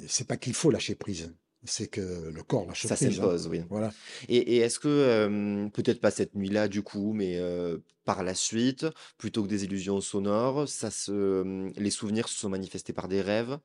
[0.07, 1.35] c'est pas qu'il faut lâcher prise
[1.65, 3.19] c'est que le corps lâche Ça prise.
[3.19, 3.37] Hein.
[3.49, 3.61] oui.
[3.69, 3.91] Voilà.
[4.29, 7.39] Et, est-ce que, peut-être pas cette nuit-là du coup, mais
[8.05, 8.85] par la suite,
[9.17, 13.57] plutôt que des illusions sonores, ça se, les souvenirs se sont manifestés par des rêves,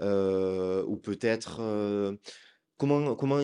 [0.00, 1.60] ou peut-être
[2.76, 3.40] comment comment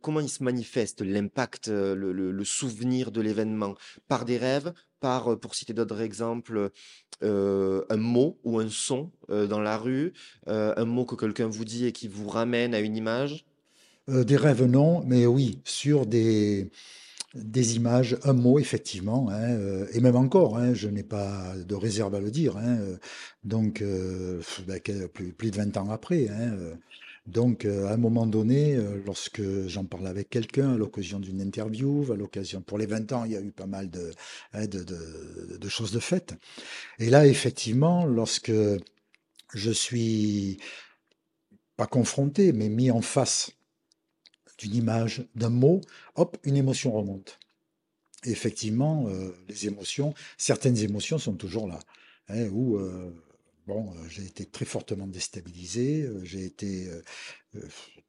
[0.00, 3.74] comment il se manifeste l'impact, le, souvenir de l'événement?
[4.08, 6.70] Par des rêves, par, pour citer d'autres exemples,
[7.22, 10.12] un mot ou un son dans la rue,
[10.46, 13.44] un mot que quelqu'un vous dit et qui vous ramène à une image?
[14.08, 16.70] Euh, des rêves, non, mais oui, sur des,
[17.34, 21.74] des images, un mot, effectivement, hein, euh, et même encore, hein, je n'ai pas de
[21.76, 22.96] réserve à le dire, hein, euh,
[23.44, 23.82] donc
[24.66, 24.80] ben,
[25.12, 26.28] plus, plus, de 20 ans après.
[27.26, 28.76] donc, à un moment donné,
[29.06, 33.24] lorsque j'en parle avec quelqu'un, à l'occasion d'une interview, à l'occasion, pour les 20 ans,
[33.24, 34.12] il y a eu pas mal de,
[34.54, 36.34] de, de, de choses de faites.
[36.98, 38.52] Et là, effectivement, lorsque
[39.54, 40.58] je suis
[41.76, 43.52] pas confronté, mais mis en face
[44.62, 45.80] d'une image, d'un mot,
[46.14, 47.38] hop, une émotion remonte.
[48.24, 51.80] Effectivement, euh, les émotions, certaines émotions sont toujours là.
[52.28, 53.12] Hein, où, euh,
[53.66, 56.88] bon, euh, j'ai été très fortement déstabilisé, j'ai été.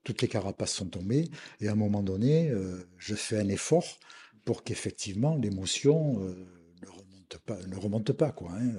[0.03, 1.29] toutes les carapaces sont tombées,
[1.61, 2.51] et à un moment donné,
[2.97, 3.99] je fais un effort
[4.45, 8.51] pour qu'effectivement l'émotion ne remonte pas, ne remonte pas quoi.
[8.51, 8.71] Hein.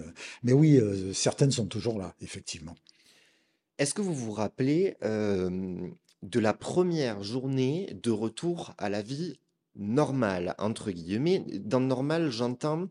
[0.43, 0.81] Mais oui,
[1.15, 2.75] certaines sont toujours là, effectivement.
[3.79, 4.97] Est-ce que vous vous rappelez
[6.25, 9.39] de la première journée de retour à la vie
[9.77, 11.45] normale, entre guillemets.
[11.61, 12.89] Dans normal, j'entends,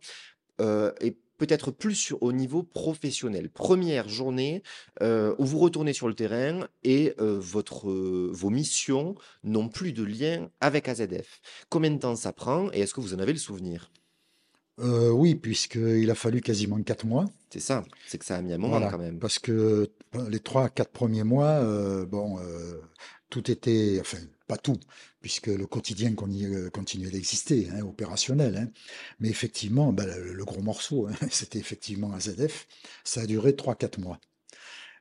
[0.61, 3.49] euh, et peut-être plus au niveau professionnel.
[3.49, 4.61] Première journée
[5.01, 10.03] euh, où vous retournez sur le terrain et euh, votre, vos missions n'ont plus de
[10.03, 11.41] lien avec AZF.
[11.69, 13.91] Combien de temps ça prend et est-ce que vous en avez le souvenir?
[14.79, 17.25] Oui, puisqu'il a fallu quasiment quatre mois.
[17.51, 19.19] C'est ça, c'est que ça a mis un moment quand même.
[19.19, 19.91] parce que
[20.29, 21.63] les trois, quatre premiers mois,
[22.05, 22.39] bon,
[23.33, 24.77] tout était, enfin, pas tout,
[25.19, 28.55] puisque le quotidien euh, continuait d'exister, hein, opérationnel.
[28.57, 28.67] Hein.
[29.19, 32.67] Mais effectivement, ben, le, gros morceau, hein, c'était effectivement AZF.
[33.03, 34.19] Ça a duré 3-4 mois.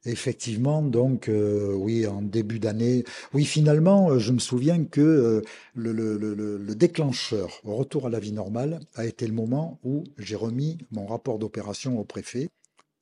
[0.07, 3.05] Effectivement, donc, euh, oui, en début d'année,
[3.35, 5.43] oui, finalement, euh, je me souviens que
[5.75, 10.79] le, le, déclencheur retour à la vie normale a été le moment où j'ai remis
[10.91, 12.49] mon rapport d'opération au préfet.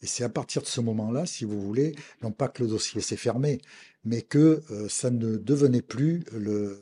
[0.03, 3.01] Et c'est à partir de ce moment-là, si vous voulez, non pas que le dossier
[3.01, 3.61] s'est fermé,
[4.05, 6.79] mais que euh, ça ne devenait plus le,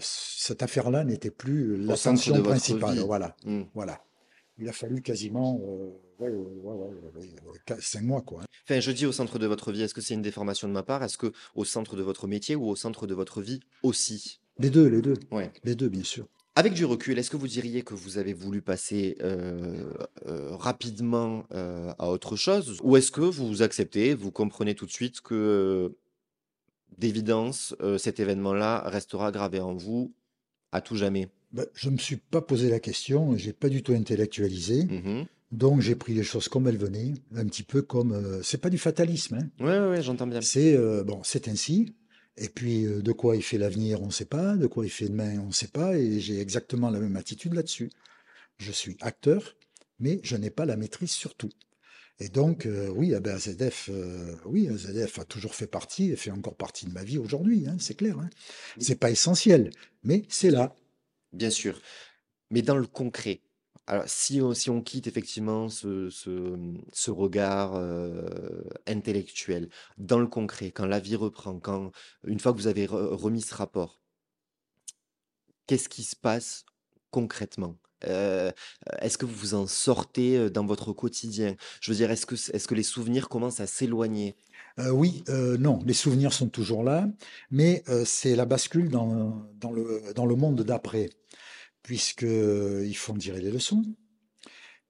[0.00, 2.98] cette affaire-là n'était plus la sanction principale.
[3.00, 3.62] Voilà, mmh.
[3.74, 4.04] voilà.
[4.58, 5.90] Il a fallu quasiment euh,
[7.80, 8.42] cinq mois, quoi.
[8.42, 8.46] Hein.
[8.64, 9.82] Enfin, je dis au centre de votre vie.
[9.82, 11.02] Est-ce que c'est une déformation de ma part?
[11.02, 14.40] Est-ce que au centre de votre métier ou au centre de votre vie aussi?
[14.58, 15.14] Les deux, les deux.
[15.30, 15.50] Ouais.
[15.64, 16.28] Les deux, bien sûr.
[16.54, 19.90] Avec du recul, est-ce que vous diriez que vous avez voulu passer euh,
[20.26, 22.78] rapidement à autre chose?
[22.82, 25.96] Ou est-ce que vous acceptez, vous comprenez tout de suite que
[26.98, 30.12] d'évidence, cet événement-là restera gravé en vous
[30.72, 31.28] à tout jamais?
[31.52, 34.84] Bah, je ne me suis pas posé la question, j'ai pas du tout intellectualisé.
[34.84, 38.70] Mmh donc j'ai pris les choses comme elles venaient, un petit peu comme c'est pas
[38.70, 39.34] du fatalisme.
[39.34, 39.48] Hein.
[39.60, 40.40] Oui, ouais, j'entends bien.
[40.40, 41.94] C'est bon, c'est ainsi.
[42.36, 44.56] Et puis de quoi il fait l'avenir, on ne sait pas.
[44.56, 45.96] De quoi il fait demain, on ne sait pas.
[45.96, 47.90] Et j'ai exactement la même attitude là-dessus.
[48.58, 49.56] Je suis acteur,
[49.98, 51.50] mais je n'ai pas la maîtrise sur tout.
[52.20, 53.90] Et donc, oui, eh ben, AZF,
[54.44, 57.76] oui, AZF a toujours fait partie et fait encore partie de ma vie aujourd'hui, hein,
[57.80, 58.18] c'est clair.
[58.18, 58.30] Hein.
[58.78, 59.70] C'est pas essentiel,
[60.04, 60.74] mais c'est là.
[61.32, 61.80] Bien sûr.
[62.50, 63.40] Mais dans le concret,
[63.92, 64.40] alors si
[64.70, 67.78] on, quitte effectivement ce, regard
[68.86, 69.68] intellectuel,
[69.98, 71.92] dans le concret, quand la vie reprend, quand
[72.24, 74.00] une fois que vous avez remis ce rapport,
[75.66, 76.64] qu'est-ce qui se passe
[77.10, 77.76] concrètement?
[78.00, 81.54] Est-ce que vous vous en sortez dans votre quotidien?
[81.82, 84.36] Je veux dire, est-ce que, les souvenirs commencent à s'éloigner?
[84.78, 87.06] Oui, non, les souvenirs sont toujours là,
[87.50, 91.10] mais c'est la bascule dans, dans, le, dans le monde d'après,
[91.82, 93.82] puisqu'ils font tirer les leçons.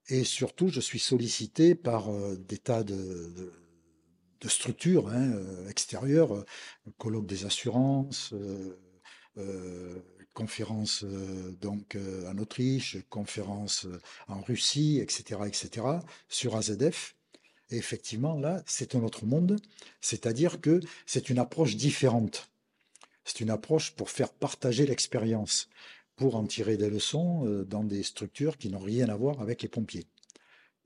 [0.09, 3.53] Et surtout, je suis sollicité par des tas de,
[4.47, 5.33] structures hein,
[5.69, 6.45] extérieures,
[6.99, 8.35] colloque des assurances,
[10.35, 11.05] conférences
[11.61, 13.87] donc en Autriche, conférences
[14.29, 15.87] en Russie, etc., etc.,
[16.29, 17.15] sur AZF.
[17.71, 19.59] Et effectivement, là, c'est un autre monde,
[20.01, 22.51] c'est-à-dire que c'est une approche différente.
[23.25, 25.69] C'est une approche pour faire partager l'expérience,
[26.17, 29.69] pour en tirer des leçons dans des structures qui n'ont rien à voir avec les
[29.69, 30.07] pompiers.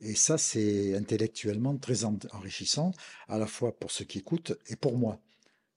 [0.01, 2.93] Et ça, c'est intellectuellement très enrichissant,
[3.29, 5.21] à la fois pour ceux qui écoutent et pour moi,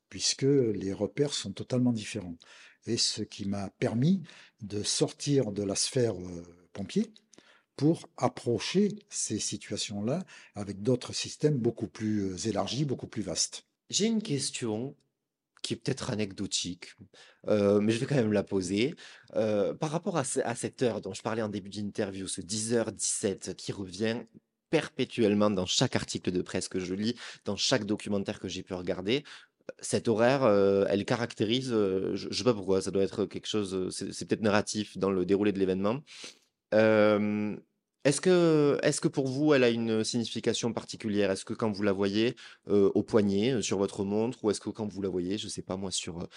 [0.09, 2.35] puisque les repères sont totalement différents
[2.85, 4.21] et ce qui m'a permis
[4.61, 6.15] de sortir de la sphère
[6.73, 7.11] pompier
[7.75, 10.25] pour approcher ces situations-là
[10.55, 13.65] avec d'autres systèmes beaucoup plus élargis, beaucoup plus vastes.
[13.89, 14.95] J'ai une question
[15.61, 16.95] qui est peut-être anecdotique,
[17.47, 18.95] mais je vais quand même la poser.
[19.33, 24.21] par rapport à, cette heure dont je parlais en début d'interview, ce 10h17 qui revient
[24.69, 28.73] perpétuellement dans chaque article de presse que je lis, dans chaque documentaire que j'ai pu
[28.73, 29.23] regarder,
[29.79, 30.45] cet horaire,
[30.89, 34.97] elle caractérise, je ne sais pas pourquoi, ça doit être quelque chose, c'est peut-être narratif
[34.97, 36.01] dans le déroulé de l'événement.
[38.09, 41.31] Est-ce que, pour vous, elle a une signification particulière?
[41.31, 42.35] Est-ce que quand vous la voyez
[42.67, 45.61] au poignet, sur votre montre, ou est-ce que quand vous la voyez, je ne sais
[45.61, 46.27] pas moi, sur,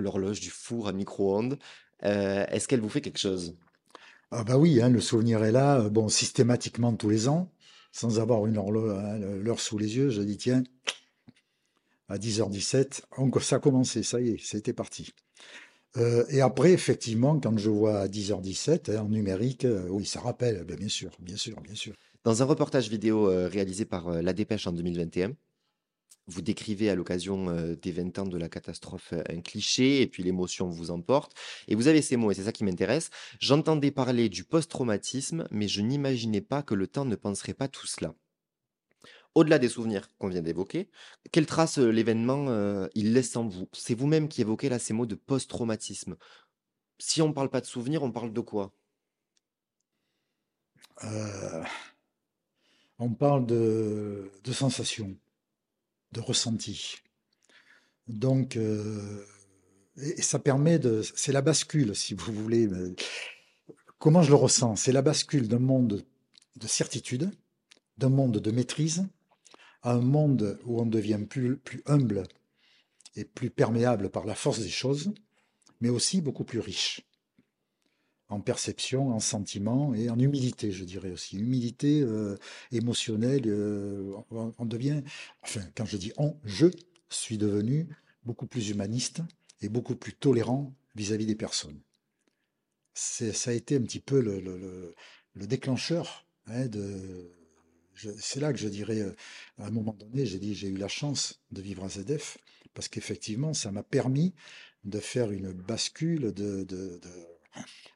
[0.00, 1.58] l'horloge du four à micro-ondes,
[2.02, 3.56] est-ce qu'elle vous fait quelque chose?
[4.30, 7.52] Ah bah oui, hein, le souvenir est là, bon, systématiquement tous les ans,
[7.92, 10.64] sans avoir une hein, l'heure sous les yeux, je dis tiens,
[12.08, 13.02] à 10h17,
[13.40, 15.14] ça a commencé, ça y est, c'était parti.
[15.96, 20.20] Euh, et après, effectivement, quand je vois à 10h17 hein, en numérique, euh, oui, ça
[20.20, 21.94] rappelle, ben, bien sûr, bien sûr, bien sûr.
[22.24, 25.32] Dans un reportage vidéo euh, réalisé par La Dépêche en 2021,
[26.28, 30.68] vous décrivez à l'occasion des 20 ans de la catastrophe un cliché et puis l'émotion
[30.68, 31.32] vous emporte.
[31.68, 33.10] Et vous avez ces mots, et c'est ça qui m'intéresse.
[33.38, 37.86] J'entendais parler du post-traumatisme, mais je n'imaginais pas que le temps ne penserait pas tout
[37.86, 38.12] cela
[39.36, 40.88] au-delà des souvenirs qu'on vient d'évoquer,
[41.30, 43.68] quelle trace l'événement il laisse en vous?
[43.72, 46.16] C'est vous-même qui évoquez là ces mots de post-traumatisme.
[46.98, 48.72] Si on ne parle pas de souvenirs, on parle de quoi?
[52.98, 55.14] On parle de, sensations,
[56.12, 56.96] de ressenti.
[58.08, 61.02] Donc, et ça permet de.
[61.14, 62.70] C'est la bascule, si vous voulez.
[63.98, 64.76] Comment je le ressens?
[64.76, 66.06] C'est la bascule d'un monde
[66.56, 67.30] de certitude,
[67.98, 69.06] d'un monde de maîtrise,
[69.86, 72.24] un monde où on devient plus, plus humble
[73.14, 75.12] et plus perméable par la force des choses,
[75.80, 77.02] mais aussi beaucoup plus riche
[78.28, 81.38] en perception, en sentiment et en humilité, je dirais aussi.
[81.38, 82.36] Humilité euh,
[82.72, 85.02] émotionnelle, euh, on, devient,
[85.42, 86.66] enfin, quand je dis on, je
[87.08, 87.88] suis devenu
[88.24, 89.20] beaucoup plus humaniste
[89.60, 91.80] et beaucoup plus tolérant vis-à-vis des personnes.
[92.94, 94.94] Ça a été un petit peu le,
[95.46, 97.30] déclencheur hein, de,
[98.18, 99.14] c'est là que je dirais, euh,
[99.58, 102.38] à un moment donné, j'ai dit, j'ai eu la chance de vivre à ZF,
[102.74, 104.34] parce qu'effectivement, ça m'a permis
[104.84, 107.00] de faire une bascule de, de,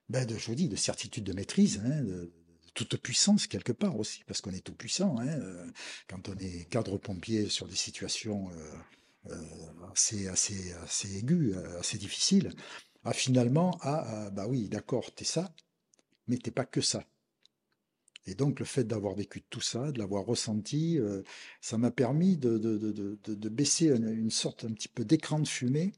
[0.08, 2.32] ben de certitude de maîtrise, hein, de,
[2.72, 5.18] toute puissance quelque part aussi, parce qu'on est tout puissant.
[5.18, 5.66] Hein, euh,
[6.08, 8.48] quand on est cadre-pompier sur des situations
[9.26, 9.36] euh,
[9.92, 12.52] assez, assez, assez aiguës, assez difficiles,
[13.04, 15.52] à finalement, ah, bah oui, d'accord, t'es ça,
[16.28, 17.04] mais t'es pas que ça.
[18.30, 21.22] Et donc le fait d'avoir vécu tout ça, de l'avoir ressenti, euh,
[21.60, 25.92] ça m'a permis de, de, baisser une, sorte un petit peu d'écran de fumée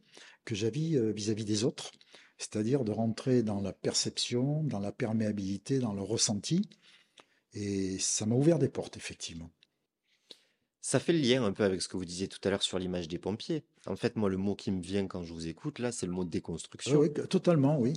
[0.47, 1.93] que j'avais euh, vis-à-vis des autres,
[2.39, 6.69] c'est-à-dire de rentrer dans la perception, dans la perméabilité, dans le ressenti,
[7.53, 9.51] Et ça m'a ouvert des portes, effectivement.
[10.81, 12.79] Ça fait le lien un peu avec ce que vous disiez tout à l'heure sur
[12.79, 13.63] l'image des pompiers.
[13.87, 16.13] En fait, moi, le mot qui me vient quand je vous écoute, là, c'est le
[16.13, 16.99] mot déconstruction.
[16.99, 17.93] Oui, totalement, oui.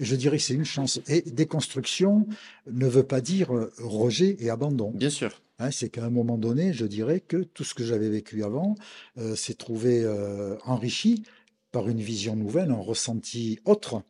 [0.00, 1.00] Et je dirais que c'est une chance.
[1.08, 2.26] Et déconstruction
[2.70, 4.90] ne veut pas dire euh, rejet et abandon.
[4.90, 5.40] Bien sûr.
[5.58, 8.74] Hein, c'est qu'à un moment donné, je dirais que tout ce que j'avais vécu avant
[9.18, 11.22] euh, s'est trouvé euh, enrichi
[11.70, 14.02] par une vision nouvelle, un ressenti autre.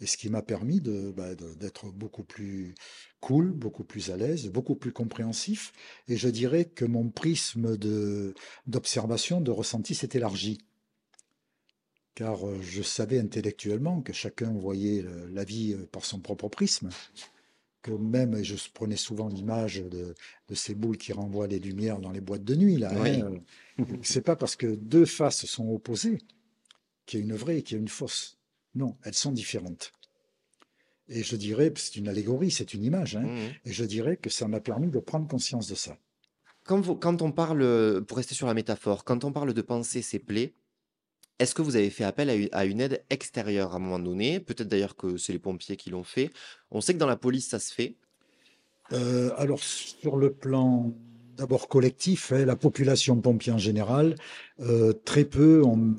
[0.00, 2.74] Et ce qui m'a permis bah, d'être beaucoup plus
[3.20, 5.72] cool, beaucoup plus à l'aise, beaucoup plus compréhensif.
[6.08, 7.76] Et je dirais que mon prisme
[8.66, 10.58] d'observation, de, ressenti s'est élargi.
[12.14, 16.90] Car euh, je savais intellectuellement que chacun voyait la vie euh, par son propre prisme.
[17.82, 20.14] Que même, je prenais souvent l'image de,
[20.54, 22.76] ces boules qui renvoient les lumières dans les boîtes de nuit.
[22.76, 23.32] Là, hein.
[24.02, 26.18] C'est pas parce que deux faces sont opposées
[27.06, 28.38] qu'il y a une vraie et qu'il y a une fausse.
[28.74, 29.92] Non, elles sont différentes.
[31.08, 34.30] Et je dirais, c'est une allégorie, c'est une image, hein, mmh et je dirais que
[34.30, 35.98] ça m'a permis de prendre conscience de ça.
[36.64, 40.20] Quand, quand on parle, pour rester sur la métaphore, quand on parle de penser ses
[40.20, 40.54] plaies,
[41.40, 44.40] est-ce que vous avez fait appel à une, aide extérieure à un moment donné?
[44.40, 46.30] Peut-être d'ailleurs que c'est les pompiers qui l'ont fait.
[46.70, 47.94] On sait que dans la police, ça se fait.
[48.92, 50.92] Euh, alors, sur le plan
[51.38, 54.16] d'abord collectif, hein, la population pompier en général,
[54.60, 55.96] euh, très peu ont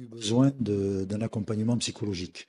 [0.00, 2.48] eu besoin d'un accompagnement psychologique.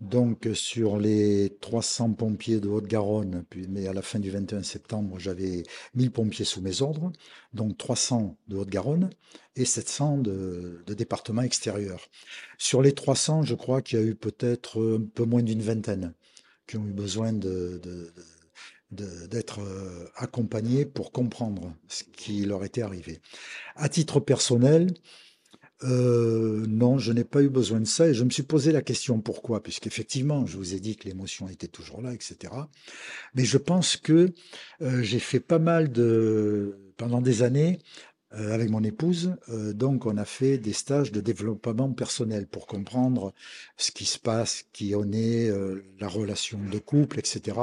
[0.00, 5.62] Donc, sur les 300 pompiers de Haute-Garonne, mais à la fin du 21 septembre, j'avais
[5.94, 7.12] 1000 pompiers sous mes ordres,
[7.52, 9.10] donc 300 de Haute-Garonne
[9.56, 12.08] et 700 de, départements extérieurs.
[12.56, 16.14] Sur les 300, je crois qu'il y a eu peut-être un peu moins d'une vingtaine
[16.66, 17.34] qui ont eu besoin
[18.92, 23.20] d'être euh, accompagnés pour comprendre ce qui leur était arrivé.
[23.76, 24.94] À titre personnel,
[25.82, 28.82] euh, non, je n'ai pas eu besoin de ça et je me suis posé la
[28.82, 32.52] question pourquoi, puisqu'effectivement, je vous ai dit que l'émotion était toujours là, etc.
[33.34, 34.32] Mais je pense que
[34.82, 37.78] euh, j'ai fait pas mal de, pendant des années,
[38.34, 43.34] euh, avec mon épouse, donc on a fait des stages de développement personnel pour comprendre
[43.76, 45.50] ce qui se passe, qui on est,
[45.98, 47.58] la relation de couple, etc.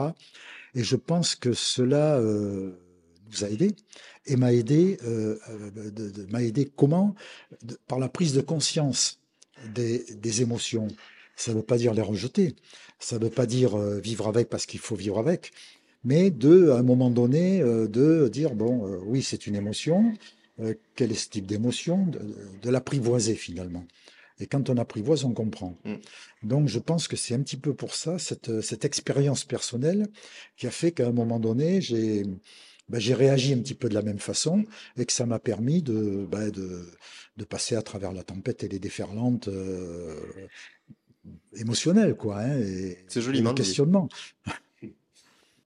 [0.75, 2.19] Et je pense que cela
[3.31, 3.75] nous a aidés
[4.25, 7.15] et m'a aidé, euh, euh, m'a aidé comment?
[7.87, 9.19] Par la prise de conscience
[9.73, 10.87] des, des émotions.
[11.35, 12.55] Ça ne veut pas dire les rejeter,
[12.99, 15.51] ça ne veut pas dire euh, vivre avec parce qu'il faut vivre avec,
[16.03, 20.13] mais de, à un moment donné, de dire bon, oui, c'est une émotion.
[20.95, 22.05] quel est ce type d'émotion?
[22.05, 22.19] De,
[22.61, 23.85] de l'apprivoiser finalement.
[24.39, 25.75] Et quand on apprivoise, on comprend.
[25.83, 25.95] Mm.
[26.43, 30.07] Donc je pense que c'est un petit peu pour ça, cette, cette expérience personnelle,
[30.55, 32.23] qui a fait qu'à un moment donné, j'ai
[32.89, 34.63] ben, j'ai réagi un petit peu de la même façon
[34.95, 36.87] et que ça m'a permis de, ben, de,
[37.35, 40.15] de, passer à travers la tempête et les déferlantes euh,
[41.53, 42.39] émotionnelles, quoi.
[42.39, 42.61] Hein,
[43.07, 43.21] C'est
[43.53, 44.07] questionnement.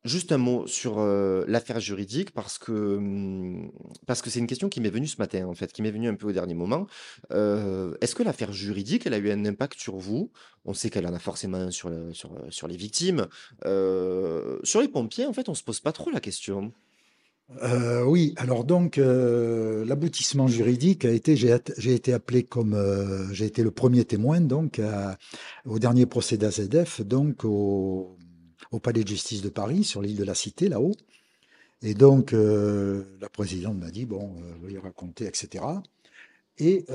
[0.04, 3.72] Juste un mot sur euh, l'affaire juridique parce que hum,
[4.08, 6.08] parce que c'est une question qui m'est venue ce matin en fait, qui m'est venue
[6.08, 6.88] un peu au dernier moment.
[7.30, 10.32] Euh, est-ce que l'affaire juridique, elle a eu un impact sur vous?
[10.66, 13.28] On sait qu'elle en a forcément sur, sur, sur les victimes.
[13.64, 16.74] sur les pompiers, en fait, on se pose pas trop la question.
[17.64, 23.46] Euh, oui, alors donc euh, l'aboutissement juridique a été, j'ai été appelé comme, euh, j'ai
[23.46, 24.82] été le premier témoin donc
[25.66, 28.18] au dernier procès d'AZF, donc au,
[28.82, 30.96] palais de justice de Paris, sur l'île de la Cité, là-haut.
[31.82, 35.66] Et donc la présidente m'a dit bon, veuillez raconter, etc.
[36.58, 36.86] Et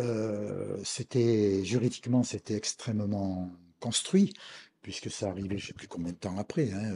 [0.84, 3.50] c'était juridiquement, c'était extrêmement
[3.80, 4.32] construit
[4.80, 6.70] puisque ça arrivait, je ne sais plus combien de temps après.
[6.70, 6.94] Hein,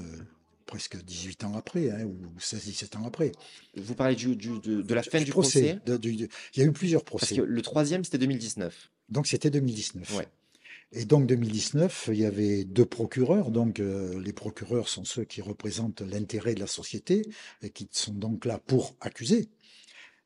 [0.71, 3.33] presque 18 ans après, hein, ou 16-17 ans après.
[3.77, 7.35] Vous parlez du, de, la fin du procès, Il y a eu plusieurs procès.
[7.35, 8.91] Parce que le troisième, c'était 2019.
[9.09, 10.17] Donc c'était 2019.
[10.17, 10.29] Ouais.
[10.93, 13.51] Et donc 2019, il y avait deux procureurs.
[13.51, 17.23] Donc euh, les procureurs sont ceux qui représentent l'intérêt de la société
[17.63, 19.49] et qui sont donc là pour accuser.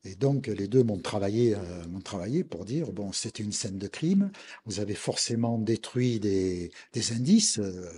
[0.03, 3.79] Et donc les deux m'ont travaillé, euh, m'ont travaillé pour dire bon, c'était une scène
[3.79, 4.31] de crime.
[4.65, 7.57] Vous avez forcément détruit des, des indices.
[7.57, 7.89] Euh,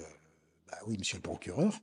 [0.70, 1.78] bah oui, monsieur le procureur.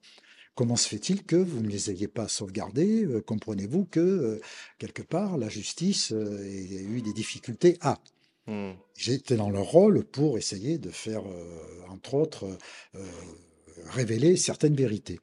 [0.54, 3.04] Comment se fait-il que vous ne les ayez pas sauvegardés?
[3.04, 4.40] Euh, Comprenez-vous que, euh,
[4.78, 7.98] quelque part, la justice euh, ait eu des difficultés à
[8.46, 8.72] mmh.
[8.96, 11.24] J'étais dans leur rôle pour essayer de faire,
[11.88, 12.46] entre autres,
[13.86, 15.18] révéler certaines vérités.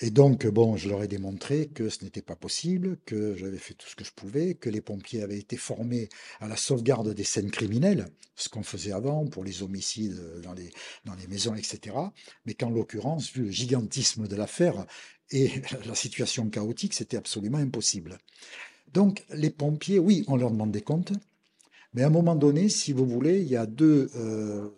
[0.00, 3.74] Et donc, bon, je leur ai démontré que ce n'était pas possible, que j'avais fait
[3.74, 7.24] tout ce que je pouvais, que les pompiers avaient été formés à la sauvegarde des
[7.24, 10.70] scènes criminelles, ce qu'on faisait avant pour les homicides dans les,
[11.28, 11.96] maisons, etc.
[12.44, 14.84] Mais qu'en l'occurrence, vu le gigantisme de l'affaire
[15.30, 15.50] et
[15.86, 18.18] la situation chaotique, c'était absolument impossible.
[18.92, 21.12] Donc, les pompiers, oui, on leur demande des comptes,
[21.94, 24.68] mais à un moment donné, si vous voulez, il y a deux, euh,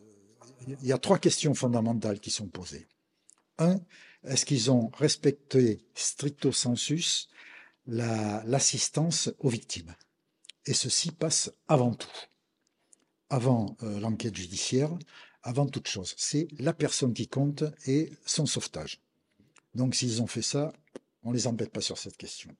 [0.80, 2.86] il y a trois questions fondamentales qui sont posées.
[3.58, 3.80] Un,
[4.24, 7.28] est-ce qu'ils ont respecté stricto sensus
[7.86, 9.94] l'assistance aux victimes?
[10.66, 12.08] Et ceci passe avant tout,
[13.30, 14.90] avant euh, l'enquête judiciaire,
[15.42, 16.14] avant toute chose.
[16.18, 19.00] C'est la personne qui compte et son sauvetage.
[19.74, 20.72] Donc s'ils ont fait ça,
[21.22, 22.54] on ne les embête pas sur cette question.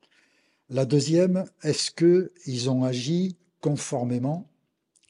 [0.71, 4.51] La deuxième, est-ce qu'ils ont agi conformément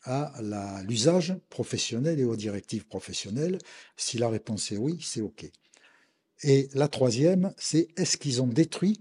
[0.05, 0.33] à
[0.87, 3.59] l'usage professionnel et aux directives professionnelles?
[3.97, 5.51] Si la réponse est oui, c'est OK.
[6.43, 9.01] Et la troisième, c'est est-ce qu'ils ont détruit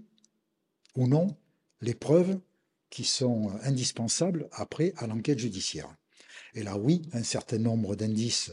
[0.96, 1.36] ou non
[1.80, 2.38] les preuves
[2.90, 5.94] qui sont indispensables après à l'enquête judiciaire
[6.54, 8.50] Et là, oui, un certain nombre d'indices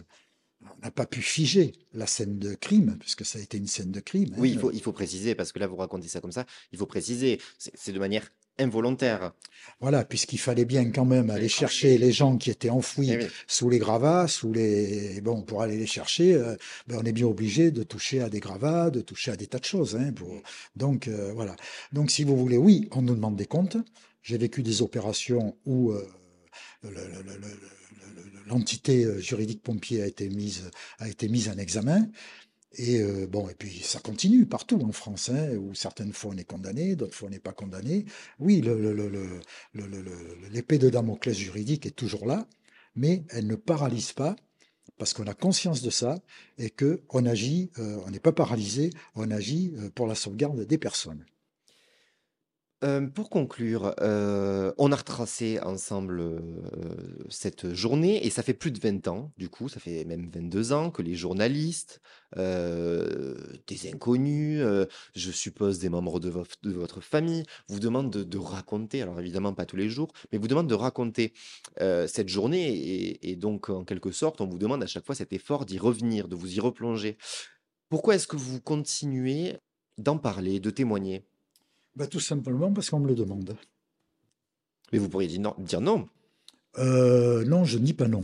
[0.82, 4.00] n'a pas pu figer la scène de crime, puisque ça a été une scène de
[4.00, 4.34] crime.
[4.38, 4.60] Oui, hein.
[4.60, 7.40] faut, il faut préciser, parce que là, vous racontez ça comme ça, il faut préciser,
[7.58, 8.30] c'est de manière
[8.60, 9.34] involontaire.
[9.80, 13.70] Voilà, puisqu'il fallait bien quand même aller chercher les gens qui étaient enfouis eh sous
[13.70, 16.56] les gravats, sous les bon pour aller les chercher, euh,
[16.88, 19.60] ben on est bien obligé de toucher à des gravats, de toucher à des tas
[19.60, 19.96] de choses.
[19.96, 20.42] Hein, pour...
[20.76, 21.56] Donc euh, voilà.
[21.92, 23.78] Donc si vous voulez, oui, on nous demande des comptes.
[24.22, 26.08] J'ai vécu des opérations où euh,
[26.84, 26.92] le,
[28.48, 32.08] l'entité juridique pompier a été mise, a été mise en examen.
[32.78, 36.38] Et euh, bon, et puis ça continue partout en France, hein, où certaines fois on
[36.38, 38.06] est condamné, d'autres fois on n'est pas condamné.
[38.40, 38.62] Oui,
[40.52, 42.48] l'épée de Damoclès juridique est toujours là,
[42.96, 44.36] mais elle ne paralyse pas
[44.98, 46.20] parce qu'on a conscience de ça
[46.58, 50.78] et que on agit, euh, on n'est pas paralysé, on agit pour la sauvegarde des
[50.78, 51.26] personnes
[53.14, 56.42] pour conclure, on a retracé ensemble,
[57.30, 60.74] cette journée et ça fait plus de 20 ans, du coup, ça fait même 22
[60.74, 62.02] ans que les journalistes,
[62.36, 64.62] des inconnus,
[65.16, 69.78] je suppose des membres de votre famille, vous demandent de raconter, alors évidemment pas tous
[69.78, 71.34] les jours, mais vous demandent de raconter,
[71.80, 75.66] cette journée et donc en quelque sorte, on vous demande à chaque fois cet effort
[75.66, 77.18] d'y revenir, de vous y replonger.
[77.90, 79.58] Pourquoi est-ce que vous continuez
[79.98, 81.26] d'en parler, de témoigner?
[81.96, 83.56] Bah, tout simplement parce qu'on me le demande.
[84.92, 85.56] Mais vous pourriez dire non.
[85.60, 86.08] Dire non.
[86.78, 88.24] Euh, non, je ne dis pas non.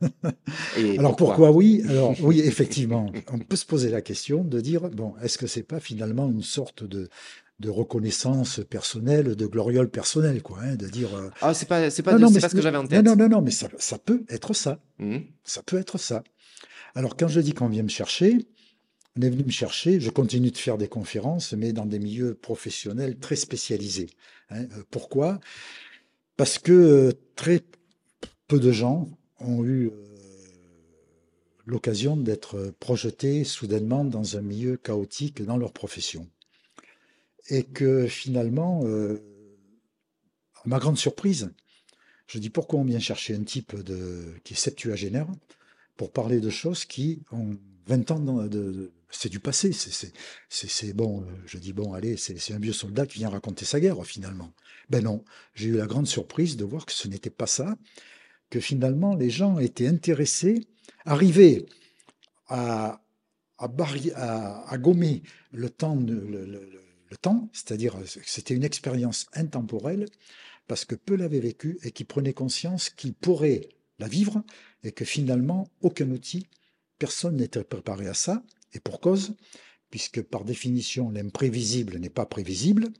[0.98, 1.82] Alors pourquoi, oui?
[1.88, 5.64] Alors oui, effectivement, on peut se poser la question de dire bon, est-ce que c'est
[5.64, 7.08] pas finalement une sorte de
[7.60, 11.14] de reconnaissance personnelle, de gloriole personnelle, quoi, hein, de dire.
[11.14, 13.04] Euh, ah, c'est pas, c'est pas, non, pas ce que j'avais en tête.
[13.04, 14.80] Non, non, non, mais ça, ça peut être ça.
[14.98, 15.18] Mmh.
[15.44, 16.24] Ça peut être ça.
[16.94, 18.38] Alors quand je dis qu'on vient me chercher,
[19.16, 22.34] on est venu me chercher, je continue de faire des conférences, mais dans des milieux
[22.34, 24.10] professionnels très spécialisés.
[24.50, 24.64] Hein.
[24.72, 25.38] Euh, pourquoi?
[26.36, 27.60] Parce que euh, très
[28.48, 29.08] peu de gens
[29.38, 29.90] ont eu euh,
[31.66, 36.28] l'occasion d'être projetés soudainement dans un milieu chaotique dans leur profession.
[37.48, 41.50] Et que finalement, à ma grande surprise,
[42.28, 43.74] je dis pourquoi on vient chercher un type
[44.44, 45.26] qui est septuagénaire
[45.96, 47.58] pour parler de choses qui ont
[47.92, 48.48] 20 ans
[49.10, 49.72] c'est du passé.
[50.48, 53.80] C'est bon, euh, je dis bon, allez, c'est un vieux soldat qui vient raconter sa
[53.80, 54.52] guerre finalement.
[54.88, 55.24] Ben non,
[55.54, 57.76] j'ai eu la grande surprise de voir que ce n'était pas ça,
[58.50, 60.66] que finalement les gens étaient intéressés,
[61.04, 61.66] arrivaient
[62.48, 63.02] à,
[63.58, 65.22] à, gommer
[65.52, 65.98] le temps,
[67.52, 70.06] c'est-à-dire que c'était une expérience intemporelle,
[70.66, 73.68] parce que peu l'avaient vécu et qui prenaient conscience qu'ils pourraient
[73.98, 74.42] la vivre
[74.82, 76.46] et que finalement aucun outil,
[77.02, 78.44] personne n'était préparé à ça
[78.74, 79.34] et pour cause,
[79.90, 82.90] puisque par définition, l'imprévisible n'est pas prévisible.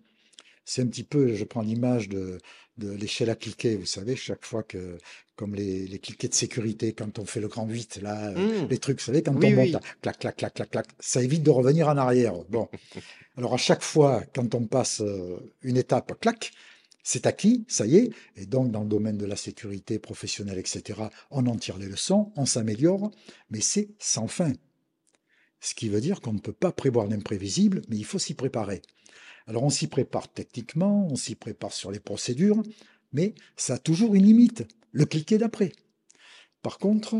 [0.65, 2.41] C'est un petit peu, je prends l'image de,
[2.79, 4.99] l'échelle à cliquer, vous savez, chaque fois que,
[5.37, 8.69] comme les, les cliquets de sécurité, quand on fait le grand 8, là, euh, mmh.
[8.71, 11.51] les trucs, vous savez, quand on monte, clac, clac, clac, clac, clac, ça évite de
[11.51, 12.35] revenir en arrière.
[12.49, 12.69] Bon.
[13.37, 16.51] Alors à chaque fois, quand on passe euh, une étape, clac,
[17.03, 21.01] c'est acquis, ça y est, et donc dans le domaine de la sécurité professionnelle, etc.,
[21.31, 23.11] on en tire les leçons, on s'améliore,
[23.51, 24.53] mais c'est sans fin.
[25.61, 28.83] Ce qui veut dire qu'on ne peut pas prévoir l'imprévisible, mais il faut s'y préparer.
[29.47, 32.63] Alors on s'y prépare techniquement, on s'y prépare sur les procédures,
[33.13, 35.73] mais ça a toujours une limite, le cliquer d'après.
[36.63, 37.17] Par contre,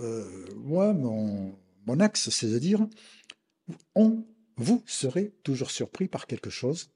[0.00, 1.54] euh, moi, mon,
[1.86, 2.86] mon axe, c'est de dire,
[3.94, 4.24] on,
[4.56, 6.91] vous serez toujours surpris par quelque chose.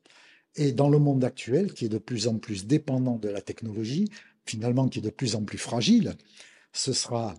[0.56, 4.08] Et dans le monde actuel, qui est de plus en plus dépendant de la technologie,
[4.46, 6.16] finalement qui est de plus en plus fragile,
[6.72, 7.34] ce sera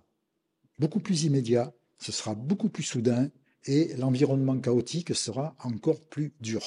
[0.80, 3.30] beaucoup plus immédiat, ce sera beaucoup plus soudain
[3.66, 6.64] et l'environnement chaotique sera encore plus dur.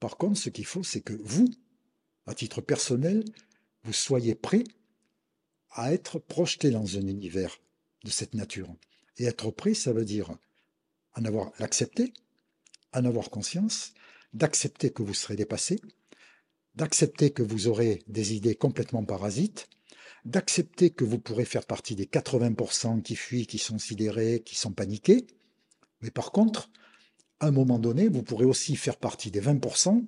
[0.00, 1.48] Par contre, ce qu'il faut, c'est que vous,
[2.26, 3.24] à titre personnel,
[3.84, 4.64] vous soyez prêt
[5.70, 7.60] à être projeté dans un univers
[8.04, 8.74] de cette nature.
[9.16, 10.36] Et être prêt, ça veut dire
[11.14, 12.12] en avoir l'accepter,
[12.92, 13.92] en avoir conscience,
[14.32, 15.80] d'accepter que vous serez dépassé,
[16.74, 19.68] d'accepter que vous aurez des idées complètement parasites,
[20.24, 24.72] d'accepter que vous pourrez faire partie des 80% qui fuient, qui sont sidérés, qui sont
[24.72, 25.26] paniqués.
[26.02, 26.70] Mais par contre,
[27.40, 30.06] à un moment donné, vous pourrez aussi faire partie des 20%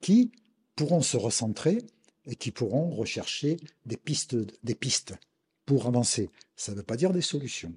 [0.00, 0.32] qui
[0.76, 1.78] pourront se recentrer
[2.24, 3.56] et qui pourront rechercher
[3.86, 5.14] des pistes, des pistes
[5.66, 6.30] pour avancer.
[6.56, 7.74] Ça ne veut pas dire des solutions,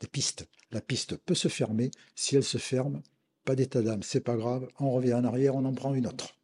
[0.00, 0.46] des pistes.
[0.72, 1.90] La piste peut se fermer.
[2.14, 3.02] Si elle se ferme,
[3.44, 4.68] pas d'état d'âme, c'est pas grave.
[4.78, 6.36] On revient en arrière, on en prend une autre.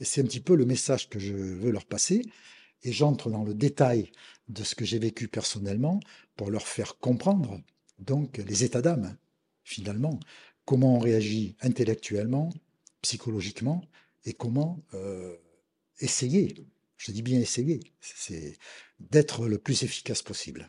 [0.00, 2.22] Et c'est un petit peu le message que je veux leur passer.
[2.82, 4.10] Et j'entre dans le détail
[4.48, 6.00] de ce que j'ai vécu personnellement
[6.36, 7.60] pour leur faire comprendre
[7.98, 9.16] donc les états d'âme,
[9.62, 10.18] finalement,
[10.64, 12.50] comment on réagit intellectuellement,
[13.02, 13.82] psychologiquement,
[14.24, 15.36] et comment euh,
[16.00, 16.54] essayer,
[16.96, 18.58] je dis bien essayer, c'est
[18.98, 20.66] d'être le plus efficace possible.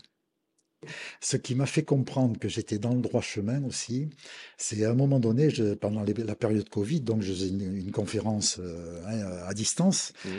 [1.20, 4.10] Ce qui m'a fait comprendre que j'étais dans le droit chemin aussi,
[4.58, 9.04] c'est à un moment donné, pendant la période Covid, donc je faisais une, conférence euh,
[9.06, 10.30] hein, à distance, mmh.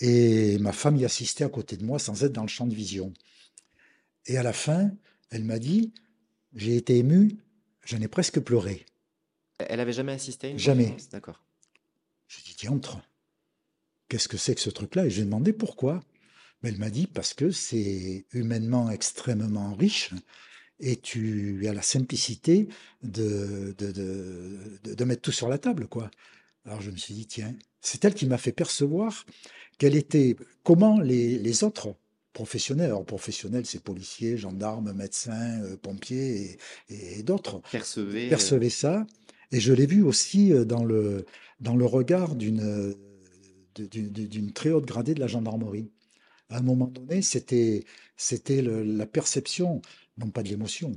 [0.00, 2.74] et ma femme y assistait à côté de moi sans être dans le champ de
[2.74, 3.12] vision.
[4.26, 4.90] Et à la fin,
[5.30, 5.92] elle m'a dit,
[6.54, 7.36] j'ai été ému,
[7.84, 8.86] j'en ai presque pleuré.
[9.58, 10.96] Elle avait jamais assisté à une Jamais.
[11.10, 11.42] D'accord.
[12.28, 13.00] J'ai dit, tiens, entre.
[14.08, 15.06] Qu'est-ce que c'est que ce truc-là?
[15.06, 16.02] Et j'ai demandé pourquoi.
[16.62, 20.12] Mais elle m'a dit, parce que c'est humainement extrêmement riche
[20.80, 22.68] et tu as la simplicité
[23.02, 26.10] de, de, de, de, mettre tout sur la table, quoi.
[26.64, 29.24] Alors je me suis dit, tiens, c'est elle qui m'a fait percevoir
[29.78, 31.94] quelle était, comment les, les autres
[32.32, 38.70] professionnels, alors professionnels, c'est policiers, gendarmes, médecins, euh, pompiers et, et d'autres, percevaient, euh, percevaient
[38.70, 39.06] ça.
[39.50, 41.24] Et je l'ai vu aussi euh, dans le,
[41.60, 42.94] dans le regard d'une
[43.76, 45.92] d'une très haute gradée de la gendarmerie.
[46.50, 47.84] À un moment donné, c'était
[48.16, 49.82] c'était la perception,
[50.16, 50.92] non pas de l'émotion.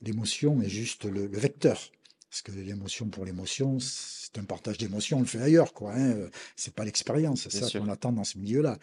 [0.00, 1.90] L'émotion est juste le, vecteur.
[2.30, 5.94] Parce que l'émotion pour l'émotion, c'est un partage d'émotions, on le fait ailleurs, quoi.
[5.94, 6.28] Hein.
[6.54, 8.78] C'est pas l'expérience, c'est ça qu'on attend dans ce milieu-là.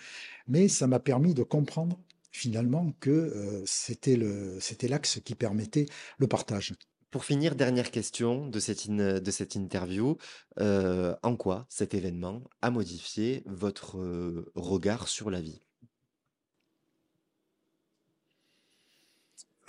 [0.47, 1.99] Mais ça m'a permis de comprendre
[2.31, 5.85] finalement que euh, c'était l'axe qui permettait
[6.17, 6.73] le partage.
[7.11, 10.17] Pour finir, dernière question de cette, de cette interview.
[10.59, 15.61] Euh, en quoi cet événement a modifié votre euh, regard sur la vie?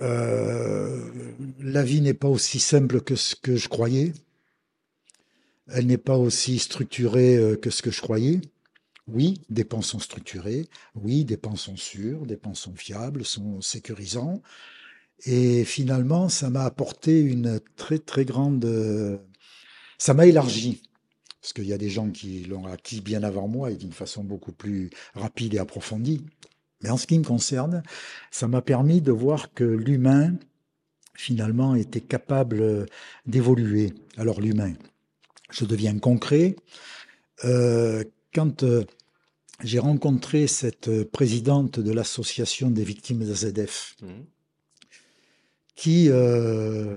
[0.01, 1.11] Euh,
[1.61, 4.13] La vie n'est pas aussi simple que ce que je croyais.
[5.69, 8.41] Elle n'est pas aussi structurée que ce que je croyais.
[9.07, 10.69] Oui, des plans sont structurés.
[10.95, 14.43] Oui, des plans sont sûrs, des plans sont fiables, sont sécurisants.
[15.27, 19.21] Et finalement, ça m'a apporté une très très grande...
[19.99, 20.83] Ça m'a élargi.
[21.41, 24.25] Parce qu'il y a des gens qui l'ont acquis bien avant moi et d'une façon
[24.25, 26.25] beaucoup plus rapide et approfondie.
[26.83, 27.83] Mais en ce qui me concerne,
[28.31, 30.35] ça m'a permis de voir que l'humain,
[31.14, 32.87] finalement, était capable
[33.27, 33.95] d'évoluer.
[34.16, 34.75] Alors l'humain,
[35.51, 36.57] je deviens concret.
[37.45, 38.05] Euh,
[38.35, 38.85] quand euh,
[39.62, 44.07] j'ai rencontré cette présidente de l'association des victimes d'AZF, mmh
[45.75, 46.97] qui, euh,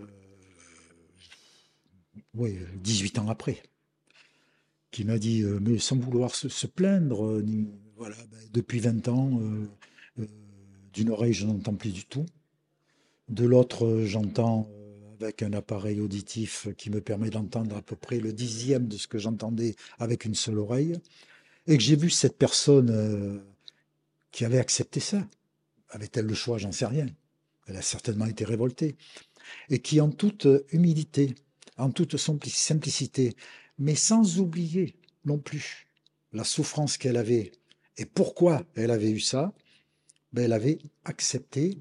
[2.34, 3.63] oui, 18 ans après,
[4.91, 7.45] qui m'a dit, euh, mais sans vouloir se, plaindre, euh,
[7.98, 9.41] voilà, ben, depuis 20 ans,
[10.93, 12.26] d'une oreille, je n'entends plus du tout.
[13.30, 14.70] De l'autre, j'entends
[15.20, 19.08] avec un appareil auditif qui me permet d'entendre à peu près le dixième de ce
[19.08, 20.93] que j'entendais avec une seule oreille.
[21.66, 23.43] Et que j'ai vu cette personne
[24.32, 25.28] qui avait accepté ça.
[25.89, 26.58] Avait-elle le choix?
[26.58, 27.08] J'en sais rien
[27.68, 28.95] elle a certainement été révoltée,
[29.70, 31.36] et qui en toute humilité,
[31.78, 33.36] en toute simplicité,
[33.78, 34.95] mais sans oublier
[35.26, 35.88] non plus
[36.34, 37.52] la souffrance qu'elle avait
[37.98, 39.54] et pourquoi elle avait eu ça,
[40.34, 41.80] ben elle avait accepté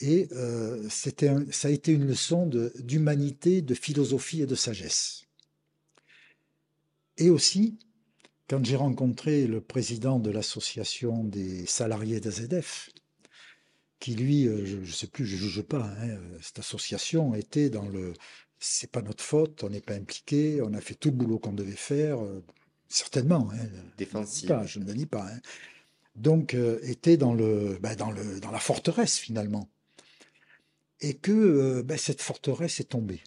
[0.00, 5.26] et euh, ça a été une leçon d'humanité, de, philosophie et de sagesse.
[7.18, 7.78] Et aussi,
[8.48, 12.90] quand j'ai rencontré le président de l'association des salariés d'AZF,
[14.00, 17.34] qui lui, euh, je ne sais plus, je ne juge pas, hein, euh, cette association
[17.34, 18.14] était dans le
[18.64, 21.52] c'est pas notre faute, on n'est pas impliqué, on a fait tout le boulot qu'on
[21.52, 22.18] devait faire,
[22.92, 23.50] certainement.
[23.52, 23.66] Hein,
[23.98, 24.50] Défensif.
[24.66, 25.26] je ne le nie pas.
[25.26, 25.40] Hein.
[26.16, 29.68] Donc, était dans, le, ben, dans, le, dans la forteresse finalement.
[31.00, 33.22] Et que ben, cette forteresse est tombée.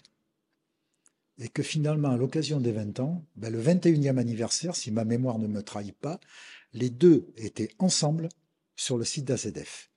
[1.38, 5.38] Et que finalement, à l'occasion des 20 ans, ben, le 21e anniversaire, si ma mémoire
[5.38, 6.20] ne me trahit pas,
[6.72, 8.28] les deux étaient ensemble
[8.76, 9.90] sur le site d'AZF.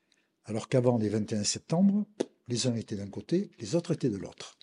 [0.46, 2.06] Alors qu'avant les 21 septembre,
[2.48, 4.58] les uns étaient d'un côté, les autres étaient de l'autre.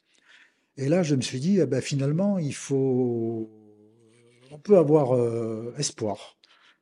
[0.76, 3.65] Et là, je me suis dit, eh ben, finalement, il faut,
[4.56, 6.38] on peut avoir euh, espoir,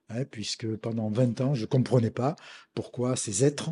[0.09, 2.37] hein, puisque pendant 20 ans, je ne comprenais pas
[2.73, 3.71] pourquoi ces êtres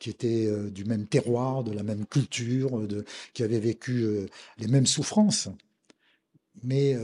[0.00, 4.26] qui étaient euh, du même terroir, de la même culture, de, qui avaient vécu euh,
[4.58, 5.48] les mêmes souffrances,
[6.64, 6.96] mais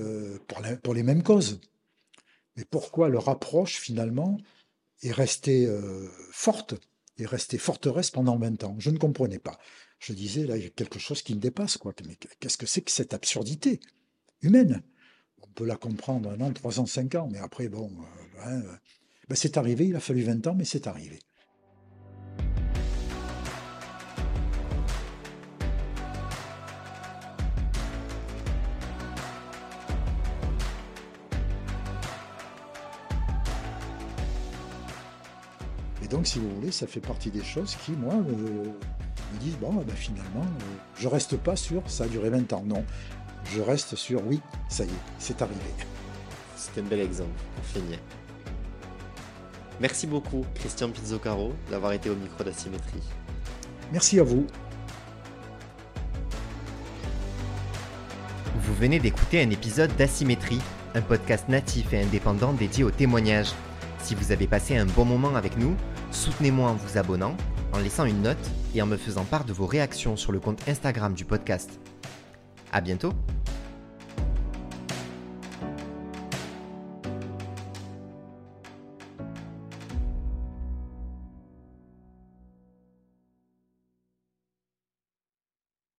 [0.83, 1.61] pour, les mêmes causes.
[2.57, 4.39] Mais pourquoi leur approche, finalement,
[5.03, 5.69] est restée
[6.31, 6.75] forte
[7.19, 8.77] est restée forteresse pendant 20 ans?
[8.79, 9.59] Je ne comprenais pas.
[9.99, 11.93] je disais, là, il y a quelque chose qui me dépasse, quoi.
[12.07, 13.81] Mais qu'est-ce que c'est que cette absurdité
[14.41, 14.83] humaine?
[15.55, 18.77] Peut la comprendre un an, trois ans, cinq ans, mais après, bon, euh, hein, euh,
[19.29, 21.21] ben, c'est arrivé, il a fallu 20 ans, mais c'est arrivé.
[36.03, 38.73] Et donc, si vous voulez, ça fait partie des choses qui, moi, me,
[39.39, 42.65] disent, bon, ben, finalement, euh, je reste pas sur ça a duré 20 ans.
[42.67, 42.85] Non,
[43.53, 45.61] je reste sur oui, ça y est, c'est arrivé.
[46.57, 47.99] C'était un bel exemple pour finir.
[49.81, 53.03] Merci beaucoup, Christian Pizzocaro, d'avoir été au micro d'Asymétrie.
[53.93, 54.47] Merci à vous.
[58.57, 60.61] Vous venez d'écouter un épisode d'Asymétrie,
[60.95, 63.53] un podcast natif et indépendant dédié aux témoignages.
[63.99, 65.75] Si vous avez passé un bon moment avec nous,
[66.13, 67.37] soutenez-moi en vous abonnant,
[67.73, 70.69] en laissant une note et en me faisant part de vos réactions sur le compte
[70.69, 71.81] Instagram du podcast.
[72.73, 73.13] À bientôt!